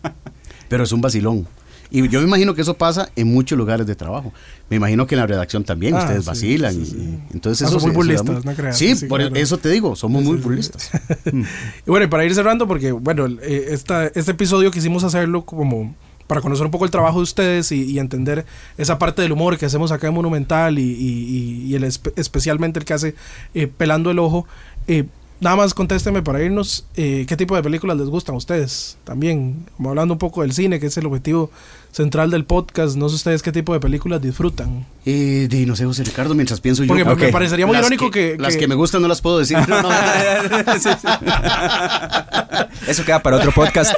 Pero 0.69 0.83
es 0.83 0.91
un 0.91 1.01
vacilón. 1.01 1.47
Y 1.91 2.07
yo 2.09 2.19
me 2.21 2.25
imagino 2.27 2.55
que 2.55 2.61
eso 2.63 2.73
pasa 2.73 3.09
en 3.15 3.27
muchos 3.31 3.55
lugares 3.55 3.85
de 3.85 3.93
trabajo. 3.95 4.33
Me 4.67 4.77
imagino 4.77 5.05
que 5.05 5.13
en 5.13 5.19
la 5.21 5.27
redacción 5.27 5.63
también 5.63 5.93
Ah, 5.93 5.99
ustedes 5.99 6.23
sí, 6.23 6.27
vacilan. 6.27 6.73
sí, 6.73 6.79
y- 6.81 6.85
sí. 6.85 7.19
y 7.29 7.33
entonces 7.33 7.67
Ah, 7.67 7.69
eso 7.77 7.85
da 7.87 7.93
burlistas, 7.93 8.43
no 8.45 8.53
creas. 8.55 8.77
Sí, 8.77 8.95
por 9.07 9.19
claro. 9.19 9.35
eso 9.35 9.57
te 9.59 9.69
digo, 9.69 9.95
somos 9.95 10.23
muy 10.23 10.37
burlistas. 10.37 10.89
Y 11.85 11.89
bueno, 11.89 12.05
y 12.05 12.09
para 12.09 12.25
ir 12.25 12.33
cerrando, 12.33 12.67
porque 12.67 12.91
bueno, 12.91 13.27
eh, 13.43 13.67
esta, 13.69 14.07
este 14.07 14.31
episodio 14.31 14.71
quisimos 14.71 15.03
hacerlo 15.03 15.45
como 15.45 15.93
para 16.25 16.41
conocer 16.41 16.65
un 16.65 16.71
poco 16.71 16.85
el 16.85 16.89
trabajo 16.91 17.17
de 17.17 17.23
ustedes 17.23 17.71
y, 17.71 17.83
y 17.83 17.99
entender 17.99 18.45
esa 18.77 18.97
parte 18.97 19.21
del 19.21 19.31
humor 19.33 19.57
que 19.59 19.65
hacemos 19.67 19.91
acá 19.91 20.07
en 20.07 20.13
Monumental 20.15 20.79
y, 20.79 20.81
y- 20.81 20.95
y- 20.95 21.65
y 21.67 21.75
el 21.75 21.83
espe- 21.83 22.13
especialmente 22.15 22.79
el 22.79 22.85
que 22.85 22.93
hace 22.93 23.13
eh, 23.53 23.67
Pelando 23.67 24.09
el 24.09 24.17
Ojo. 24.17 24.47
Eh, 24.87 25.05
nada 25.43 25.57
más 25.57 25.73
contésteme 25.73 26.23
para 26.23 26.41
irnos, 26.41 26.85
eh, 26.95 27.25
¿qué 27.27 27.35
tipo 27.35 27.55
de 27.55 27.61
películas 27.61 27.97
les 27.97 28.07
gustan 28.07 28.35
a 28.35 28.37
ustedes? 28.37 28.97
También, 29.03 29.65
como 29.75 29.89
hablando 29.89 30.13
un 30.13 30.17
poco 30.17 30.41
del 30.41 30.53
cine, 30.53 30.79
que 30.79 30.87
es 30.87 30.97
el 30.97 31.05
objetivo 31.05 31.51
central 31.93 32.31
del 32.31 32.43
podcast, 32.43 32.95
no 32.97 33.07
sé 33.07 33.15
ustedes 33.15 33.41
qué 33.43 33.51
tipo 33.51 33.71
de 33.73 33.79
películas 33.79 34.21
disfrutan. 34.21 34.85
Eh, 35.05 35.47
de, 35.49 35.65
no 35.65 35.75
sé, 35.75 35.85
José 35.85 36.03
Ricardo, 36.03 36.33
mientras 36.33 36.59
pienso 36.59 36.83
yo. 36.83 36.87
Porque 36.87 37.05
me- 37.27 37.31
parecería 37.31 37.65
muy 37.67 37.75
Las 37.75 37.83
irónico 37.85 38.09
que- 38.11 38.35
Las 38.39 38.53
que- 38.55 38.61
que 38.61 38.67
me 38.67 38.75
gustan 38.75 39.01
no 39.01 39.07
las 39.07 39.21
puedo 39.21 39.37
decir. 39.39 39.57
No, 39.67 39.81
no, 39.81 39.89
Eso 42.87 43.03
queda 43.05 43.21
para 43.21 43.37
otro 43.37 43.51
podcast. 43.51 43.93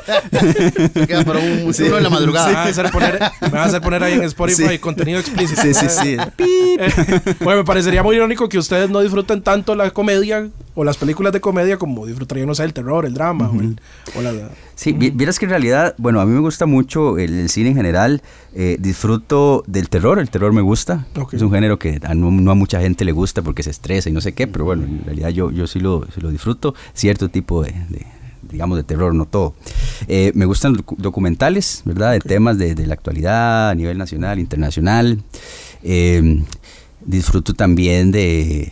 queda 1.08 1.23
para 1.23 1.39
un, 1.39 1.63
uno 1.63 1.97
en 1.97 2.03
la 2.03 2.10
madrugada. 2.10 2.47
Me 2.47 2.53
van 2.53 2.67
a 2.67 2.69
hacer 2.69 2.91
poner, 2.91 3.19
me 3.41 3.49
van 3.49 3.62
a 3.62 3.63
hacer 3.63 3.81
poner 3.81 4.03
ahí 4.03 4.13
en 4.13 4.23
Spotify 4.23 4.67
Sí. 4.73 4.79
contenido 4.79 5.19
explícito. 5.19 5.62
Sí, 5.62 5.73
sí, 5.73 5.86
sí. 5.89 6.17
bueno, 7.41 7.62
me 7.62 7.65
parecería 7.65 8.03
muy 8.03 8.15
irónico 8.15 8.47
que 8.49 8.58
ustedes 8.58 8.89
no 8.89 9.01
disfruten 9.01 9.41
tanto 9.41 9.75
la 9.75 9.89
comedia 9.91 10.47
o 10.75 10.84
las 10.84 10.97
películas 10.97 11.34
de 11.34 11.41
comedia 11.41 11.77
como 11.77 12.05
disfrutarían, 12.05 12.47
no 12.47 12.55
sé, 12.55 12.63
el 12.63 12.73
terror, 12.73 13.05
el 13.05 13.13
drama 13.13 13.49
o, 13.49 13.60
el- 13.62 13.79
o 14.15 14.21
la... 14.21 14.31
Sí, 14.76 14.92
vi- 14.92 15.10
vieras 15.12 15.40
que 15.40 15.46
en 15.46 15.52
realidad, 15.52 15.96
bueno, 15.98 16.20
a 16.20 16.26
mí 16.26 16.34
me 16.34 16.40
gusta 16.42 16.66
mucho 16.66 17.18
el, 17.18 17.34
el 17.40 17.50
cine 17.50 17.70
en 17.70 17.76
general. 17.76 18.22
eh, 18.54 18.78
disfruto 18.80 19.64
del 19.68 19.88
terror, 19.90 20.20
el 20.20 20.30
terror 20.30 20.52
me 20.54 20.62
gusta. 20.62 21.08
Es 21.32 21.42
un 21.42 21.52
género 21.52 21.80
que 21.80 22.00
a 22.04 22.14
no, 22.14 22.30
no 22.32 22.52
a 22.52 22.56
mucha 22.56 22.80
gente 22.82 23.06
le 23.06 23.12
gusta 23.14 23.42
porque 23.42 23.64
se 23.64 23.70
estresa 23.70 24.10
y 24.10 24.14
no 24.14 24.22
sé 24.22 24.34
qué, 24.34 24.48
pero 24.48 24.66
bueno, 24.66 24.84
en 24.84 25.04
realidad 25.06 25.30
yo, 25.30 25.50
yo 25.52 25.66
sí, 25.68 25.80
lo, 25.80 26.06
sí 26.14 26.20
lo 26.22 26.30
disfruto. 26.30 26.76
Cierto 26.94 27.30
tipo 27.30 27.64
de, 27.64 27.72
de, 27.90 28.06
digamos, 28.52 28.78
de 28.78 28.84
terror, 28.84 29.14
no 29.16 29.26
todo. 29.26 29.56
Eh, 30.08 30.32
me 30.36 30.46
gustan 30.46 30.76
docu- 30.76 30.98
documentales, 30.98 31.82
¿verdad? 31.86 32.12
De 32.12 32.20
temas 32.20 32.58
de, 32.58 32.76
de 32.76 32.86
la 32.86 32.94
actualidad 32.96 33.70
a 33.70 33.76
nivel 33.76 33.98
nacional, 33.98 34.40
internacional. 34.40 35.22
Eh, 35.84 36.44
disfruto 37.06 37.54
también 37.54 38.12
de, 38.12 38.72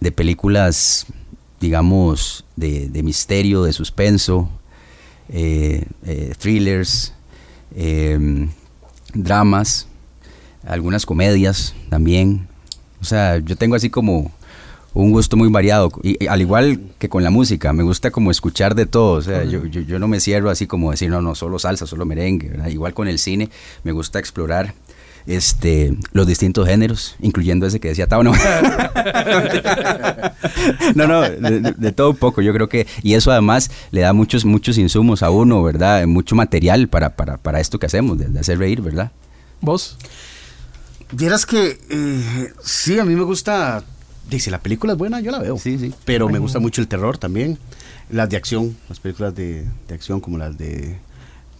de 0.00 0.12
películas, 0.12 1.06
digamos, 1.60 2.44
de, 2.56 2.88
de 2.88 3.02
misterio, 3.02 3.62
de 3.64 3.72
suspenso, 3.72 4.50
eh, 5.32 5.84
eh, 6.04 6.34
thrillers, 6.38 7.14
eh, 7.74 8.48
dramas, 9.14 9.86
algunas 10.66 11.06
comedias 11.06 11.74
también. 11.88 12.48
O 13.00 13.04
sea, 13.04 13.38
yo 13.38 13.56
tengo 13.56 13.76
así 13.76 13.90
como 13.90 14.32
un 14.92 15.12
gusto 15.12 15.36
muy 15.36 15.48
variado. 15.48 15.90
Y, 16.02 16.22
y 16.22 16.26
al 16.26 16.40
igual 16.40 16.80
que 16.98 17.08
con 17.08 17.22
la 17.22 17.30
música, 17.30 17.72
me 17.72 17.82
gusta 17.82 18.10
como 18.10 18.30
escuchar 18.30 18.74
de 18.74 18.86
todo. 18.86 19.12
O 19.12 19.22
sea, 19.22 19.44
yo, 19.44 19.64
yo, 19.66 19.80
yo 19.82 19.98
no 19.98 20.08
me 20.08 20.20
cierro 20.20 20.50
así 20.50 20.66
como 20.66 20.90
decir, 20.90 21.10
no, 21.10 21.22
no, 21.22 21.34
solo 21.34 21.58
salsa, 21.58 21.86
solo 21.86 22.04
merengue. 22.04 22.48
¿verdad? 22.48 22.68
Igual 22.68 22.92
con 22.92 23.08
el 23.08 23.18
cine, 23.18 23.50
me 23.84 23.92
gusta 23.92 24.18
explorar 24.18 24.74
este 25.36 25.96
los 26.12 26.26
distintos 26.26 26.66
géneros, 26.66 27.16
incluyendo 27.20 27.66
ese 27.66 27.80
que 27.80 27.88
decía 27.88 28.06
Tao. 28.06 28.22
No, 28.22 28.32
no, 30.94 31.06
no, 31.06 31.22
de, 31.22 31.92
todo 31.92 32.10
un 32.10 32.16
poco. 32.16 32.42
Yo 32.42 32.52
creo 32.52 32.68
que, 32.68 32.86
y 33.02 33.14
eso 33.14 33.30
además 33.30 33.70
le 33.90 34.02
da 34.02 34.12
muchos, 34.12 34.44
muchos 34.44 34.78
insumos 34.78 35.22
a 35.22 35.30
uno, 35.30 35.62
¿verdad? 35.62 36.06
Mucho 36.06 36.34
material 36.34 36.88
para, 36.88 37.16
para, 37.16 37.36
para 37.36 37.60
esto 37.60 37.78
que 37.78 37.86
hacemos, 37.86 38.18
de, 38.18 38.28
de 38.28 38.40
hacer 38.40 38.58
reír, 38.58 38.82
¿verdad? 38.82 39.12
¿Vos? 39.60 39.96
Vieras 41.12 41.46
que 41.46 41.78
eh, 41.90 42.52
sí, 42.62 42.98
a 42.98 43.04
mí 43.04 43.14
me 43.14 43.24
gusta. 43.24 43.84
Dice, 44.28 44.50
la 44.50 44.60
película 44.60 44.92
es 44.92 44.98
buena, 44.98 45.20
yo 45.20 45.32
la 45.32 45.40
veo. 45.40 45.58
Sí, 45.58 45.78
sí. 45.78 45.92
Pero 46.04 46.28
me 46.28 46.38
gusta 46.38 46.60
mucho 46.60 46.80
el 46.80 46.88
terror 46.88 47.18
también. 47.18 47.58
Las 48.10 48.28
de 48.28 48.36
acción, 48.36 48.76
las 48.88 49.00
películas 49.00 49.34
de, 49.34 49.64
de 49.88 49.94
acción 49.94 50.20
como 50.20 50.38
las 50.38 50.56
de 50.56 50.98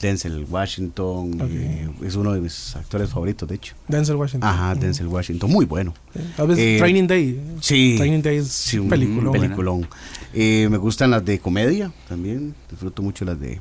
Denzel 0.00 0.46
Washington. 0.48 1.38
Eh, 1.50 1.88
es 2.04 2.14
uno 2.16 2.32
de 2.32 2.40
mis 2.40 2.74
actores 2.76 3.10
favoritos, 3.10 3.48
de 3.48 3.56
hecho. 3.56 3.74
Denzel 3.88 4.16
Washington. 4.16 4.48
Ajá, 4.48 4.74
Denzel 4.74 5.06
Washington, 5.08 5.50
muy 5.50 5.66
bueno. 5.66 5.92
Tal 6.36 6.48
vez 6.48 6.58
Eh, 6.58 6.76
Training 6.78 7.06
Day. 7.06 7.40
Sí. 7.60 7.94
Training 7.98 8.22
Day 8.22 8.36
es 8.38 8.48
Sí, 8.48 8.78
un 8.78 8.84
un 8.84 8.90
peliculón. 8.90 9.32
peliculón. 9.32 9.88
Eh, 10.32 10.68
me 10.70 10.78
gustan 10.78 11.10
las 11.10 11.24
de 11.24 11.38
comedia 11.38 11.92
también. 12.08 12.54
Disfruto 12.70 13.02
mucho 13.02 13.24
las 13.24 13.38
de 13.38 13.60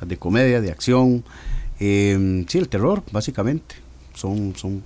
las 0.00 0.08
de 0.08 0.16
comedia, 0.16 0.60
de 0.60 0.70
acción. 0.70 1.22
Eh, 1.80 2.44
sí, 2.48 2.58
el 2.58 2.68
terror, 2.68 3.02
básicamente. 3.12 3.74
Son, 4.14 4.54
son, 4.56 4.82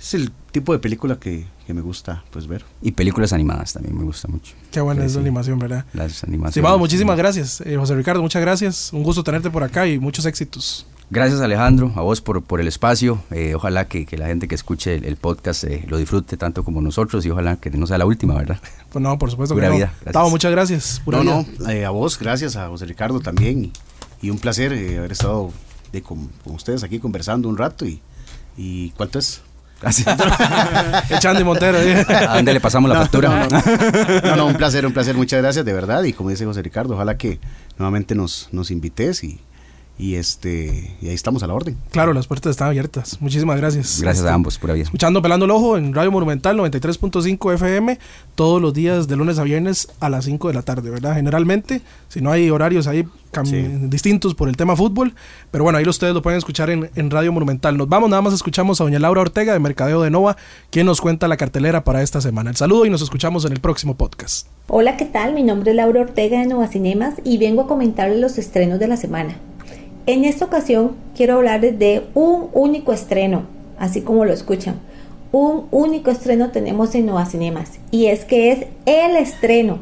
es 0.00 0.14
el 0.14 0.32
tipo 0.50 0.72
de 0.72 0.78
película 0.78 1.18
que, 1.20 1.46
que 1.66 1.74
me 1.74 1.80
gusta 1.82 2.24
pues 2.30 2.46
ver. 2.46 2.64
Y 2.82 2.92
películas 2.92 3.32
animadas 3.32 3.72
también 3.74 3.96
me 3.96 4.04
gusta 4.04 4.28
mucho. 4.28 4.54
Qué 4.70 4.80
buena 4.80 5.04
es 5.04 5.14
la 5.14 5.20
animación, 5.20 5.58
¿verdad? 5.58 5.84
Las 5.92 6.24
animaciones. 6.24 6.50
Estimado, 6.56 6.78
muchísimas 6.78 7.16
gracias. 7.16 7.60
Eh, 7.62 7.76
José 7.76 7.94
Ricardo, 7.94 8.22
muchas 8.22 8.40
gracias. 8.42 8.92
Un 8.92 9.02
gusto 9.02 9.22
tenerte 9.22 9.50
por 9.50 9.62
acá 9.62 9.86
y 9.86 9.98
muchos 9.98 10.24
éxitos. 10.26 10.86
Gracias 11.12 11.40
Alejandro, 11.40 11.92
a 11.96 12.02
vos 12.02 12.20
por, 12.20 12.40
por 12.44 12.60
el 12.60 12.68
espacio. 12.68 13.20
Eh, 13.32 13.54
ojalá 13.56 13.88
que, 13.88 14.06
que 14.06 14.16
la 14.16 14.26
gente 14.26 14.46
que 14.46 14.54
escuche 14.54 14.94
el, 14.94 15.04
el 15.04 15.16
podcast 15.16 15.64
eh, 15.64 15.84
lo 15.88 15.98
disfrute 15.98 16.36
tanto 16.36 16.62
como 16.62 16.80
nosotros 16.80 17.26
y 17.26 17.30
ojalá 17.30 17.56
que 17.56 17.68
no 17.70 17.84
sea 17.88 17.98
la 17.98 18.06
última, 18.06 18.34
¿verdad? 18.34 18.60
Pues 18.90 19.02
no, 19.02 19.18
por 19.18 19.30
supuesto 19.30 19.54
Pura 19.54 19.66
que 19.66 19.70
no. 19.70 19.76
vida, 19.76 19.86
gracias. 19.96 20.12
Tavo, 20.12 20.30
muchas 20.30 20.50
gracias. 20.52 21.02
Pura 21.04 21.18
no, 21.22 21.44
vida. 21.44 21.46
no, 21.60 21.70
eh, 21.70 21.84
a 21.84 21.90
vos, 21.90 22.18
gracias 22.18 22.56
a 22.56 22.68
José 22.68 22.86
Ricardo 22.86 23.20
también. 23.20 23.64
Y, 23.66 23.72
y 24.22 24.30
un 24.30 24.38
placer 24.38 24.72
eh, 24.72 24.98
haber 24.98 25.12
estado 25.12 25.50
de, 25.92 26.00
con, 26.02 26.28
con 26.44 26.54
ustedes 26.54 26.82
aquí 26.84 26.98
conversando 27.00 27.48
un 27.48 27.56
rato. 27.56 27.86
¿Y, 27.86 28.00
y 28.56 28.90
cuánto 28.90 29.18
es? 29.18 29.42
Gracias. 29.80 30.16
Echandi 31.10 31.42
Montero. 31.44 31.78
¿eh? 31.78 32.04
¿A 32.08 32.36
dónde 32.36 32.52
le 32.52 32.60
pasamos 32.60 32.88
la 32.88 32.96
No, 32.96 33.02
factura? 33.02 33.28
No, 33.28 33.48
no. 33.48 34.20
No, 34.30 34.36
no, 34.36 34.46
un 34.46 34.54
placer, 34.54 34.84
un 34.86 34.92
placer. 34.92 35.14
Muchas 35.16 35.40
gracias, 35.40 35.64
de 35.64 35.72
verdad. 35.72 36.02
Y 36.04 36.12
como 36.12 36.30
dice 36.30 36.44
José 36.44 36.62
Ricardo, 36.62 36.94
ojalá 36.94 37.16
que 37.16 37.40
nuevamente 37.78 38.14
nos, 38.14 38.48
nos 38.52 38.70
invites 38.70 39.24
y, 39.24 39.40
y 40.00 40.14
este 40.14 40.96
y 41.02 41.08
ahí 41.08 41.14
estamos 41.14 41.42
a 41.42 41.46
la 41.46 41.54
orden. 41.54 41.76
Claro, 41.90 42.12
las 42.12 42.26
puertas 42.26 42.50
están 42.52 42.68
abiertas. 42.68 43.18
Muchísimas 43.20 43.56
gracias. 43.58 44.00
Gracias 44.00 44.18
Este, 44.24 44.30
a 44.30 44.34
ambos, 44.34 44.58
pura 44.58 44.74
vida. 44.74 44.84
Escuchando 44.84 45.20
Pelando 45.20 45.44
el 45.44 45.50
Ojo 45.50 45.76
en 45.76 45.92
Radio 45.94 46.10
Monumental 46.10 46.56
93.5 46.58 47.54
FM 47.54 47.98
todos 48.34 48.60
los 48.62 48.72
días 48.72 49.06
de 49.08 49.16
lunes 49.16 49.38
a 49.38 49.42
viernes 49.44 49.88
a 50.00 50.08
las 50.08 50.24
5 50.24 50.48
de 50.48 50.54
la 50.54 50.62
tarde, 50.62 50.90
¿verdad? 50.90 51.14
Generalmente, 51.14 51.82
si 52.08 52.20
no 52.20 52.30
hay 52.32 52.50
horarios 52.50 52.86
ahí 52.86 53.04
Sí. 53.44 53.62
distintos 53.82 54.34
por 54.34 54.48
el 54.48 54.56
tema 54.56 54.74
fútbol, 54.74 55.14
pero 55.52 55.62
bueno, 55.62 55.78
ahí 55.78 55.86
ustedes 55.88 56.12
lo 56.14 56.20
pueden 56.20 56.36
escuchar 56.38 56.68
en, 56.68 56.90
en 56.96 57.10
Radio 57.12 57.30
Monumental. 57.30 57.76
Nos 57.76 57.88
vamos, 57.88 58.10
nada 58.10 58.20
más 58.22 58.34
escuchamos 58.34 58.80
a 58.80 58.84
doña 58.84 58.98
Laura 58.98 59.20
Ortega 59.20 59.52
de 59.52 59.60
Mercadeo 59.60 60.02
de 60.02 60.10
Nova, 60.10 60.36
quien 60.70 60.84
nos 60.86 61.00
cuenta 61.00 61.28
la 61.28 61.36
cartelera 61.36 61.84
para 61.84 62.02
esta 62.02 62.20
semana. 62.20 62.50
El 62.50 62.56
saludo 62.56 62.86
y 62.86 62.90
nos 62.90 63.02
escuchamos 63.02 63.44
en 63.44 63.52
el 63.52 63.60
próximo 63.60 63.94
podcast. 63.96 64.48
Hola, 64.66 64.96
¿qué 64.96 65.04
tal? 65.04 65.32
Mi 65.34 65.44
nombre 65.44 65.70
es 65.70 65.76
Laura 65.76 66.00
Ortega 66.00 66.40
de 66.40 66.46
Nova 66.48 66.66
Cinemas 66.66 67.14
y 67.22 67.38
vengo 67.38 67.62
a 67.62 67.66
comentarles 67.68 68.18
los 68.18 68.36
estrenos 68.36 68.80
de 68.80 68.88
la 68.88 68.96
semana. 68.96 69.36
En 70.06 70.24
esta 70.24 70.44
ocasión 70.44 70.92
quiero 71.14 71.36
hablarles 71.36 71.78
de 71.78 72.06
un 72.14 72.48
único 72.52 72.92
estreno, 72.92 73.44
así 73.78 74.00
como 74.00 74.24
lo 74.24 74.32
escuchan. 74.32 74.76
Un 75.32 75.66
único 75.70 76.10
estreno 76.10 76.50
tenemos 76.50 76.94
en 76.94 77.06
Nova 77.06 77.26
Cinemas 77.26 77.78
y 77.90 78.06
es 78.06 78.24
que 78.24 78.52
es 78.52 78.66
el 78.86 79.16
estreno. 79.16 79.78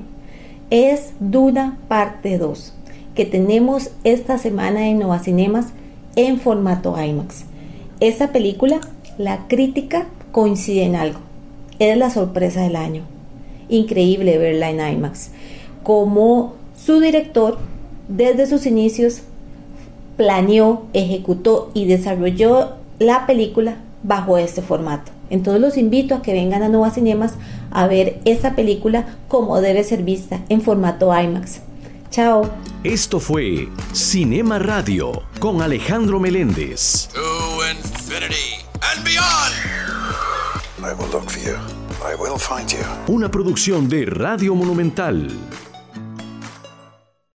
Es 0.70 1.12
Duna 1.20 1.78
parte 1.88 2.36
2 2.36 2.74
que 3.14 3.24
tenemos 3.24 3.90
esta 4.04 4.38
semana 4.38 4.88
en 4.88 4.98
Nova 4.98 5.18
Cinemas 5.18 5.68
en 6.14 6.38
formato 6.38 7.02
IMAX. 7.02 7.44
Esta 8.00 8.32
película, 8.32 8.80
la 9.16 9.48
crítica 9.48 10.06
coincide 10.30 10.84
en 10.84 10.94
algo. 10.94 11.20
Es 11.78 11.96
la 11.96 12.10
sorpresa 12.10 12.62
del 12.62 12.76
año 12.76 13.02
increíble 13.68 14.38
verla 14.38 14.70
en 14.70 14.80
IMAX. 14.80 15.30
Como 15.82 16.54
su 16.76 17.00
director, 17.00 17.58
desde 18.08 18.46
sus 18.46 18.66
inicios, 18.66 19.22
planeó, 20.18 20.82
ejecutó 20.92 21.70
y 21.72 21.86
desarrolló 21.86 22.74
la 22.98 23.24
película 23.26 23.76
bajo 24.02 24.36
este 24.36 24.60
formato. 24.60 25.12
Entonces 25.30 25.62
los 25.62 25.78
invito 25.78 26.14
a 26.14 26.22
que 26.22 26.32
vengan 26.32 26.62
a 26.62 26.68
Nova 26.68 26.90
Cinemas 26.90 27.34
a 27.70 27.86
ver 27.86 28.20
esa 28.26 28.54
película 28.54 29.16
como 29.28 29.60
debe 29.60 29.84
ser 29.84 30.02
vista 30.02 30.40
en 30.50 30.60
formato 30.60 31.18
IMAX. 31.18 31.60
Chao. 32.10 32.50
Esto 32.84 33.20
fue 33.20 33.68
Cinema 33.92 34.58
Radio 34.58 35.22
con 35.40 35.62
Alejandro 35.62 36.18
Meléndez. 36.18 37.08
To 37.14 37.20
infinity 37.70 38.64
and 38.80 39.04
beyond! 39.04 39.78
I 40.80 40.94
will 40.94 41.10
look 41.10 41.28
for 41.28 41.40
you. 41.40 41.56
I 42.02 42.14
will 42.18 42.38
find 42.38 42.68
you. 42.70 42.78
Una 43.12 43.30
producción 43.30 43.88
de 43.88 44.06
Radio 44.06 44.54
Monumental. 44.54 45.28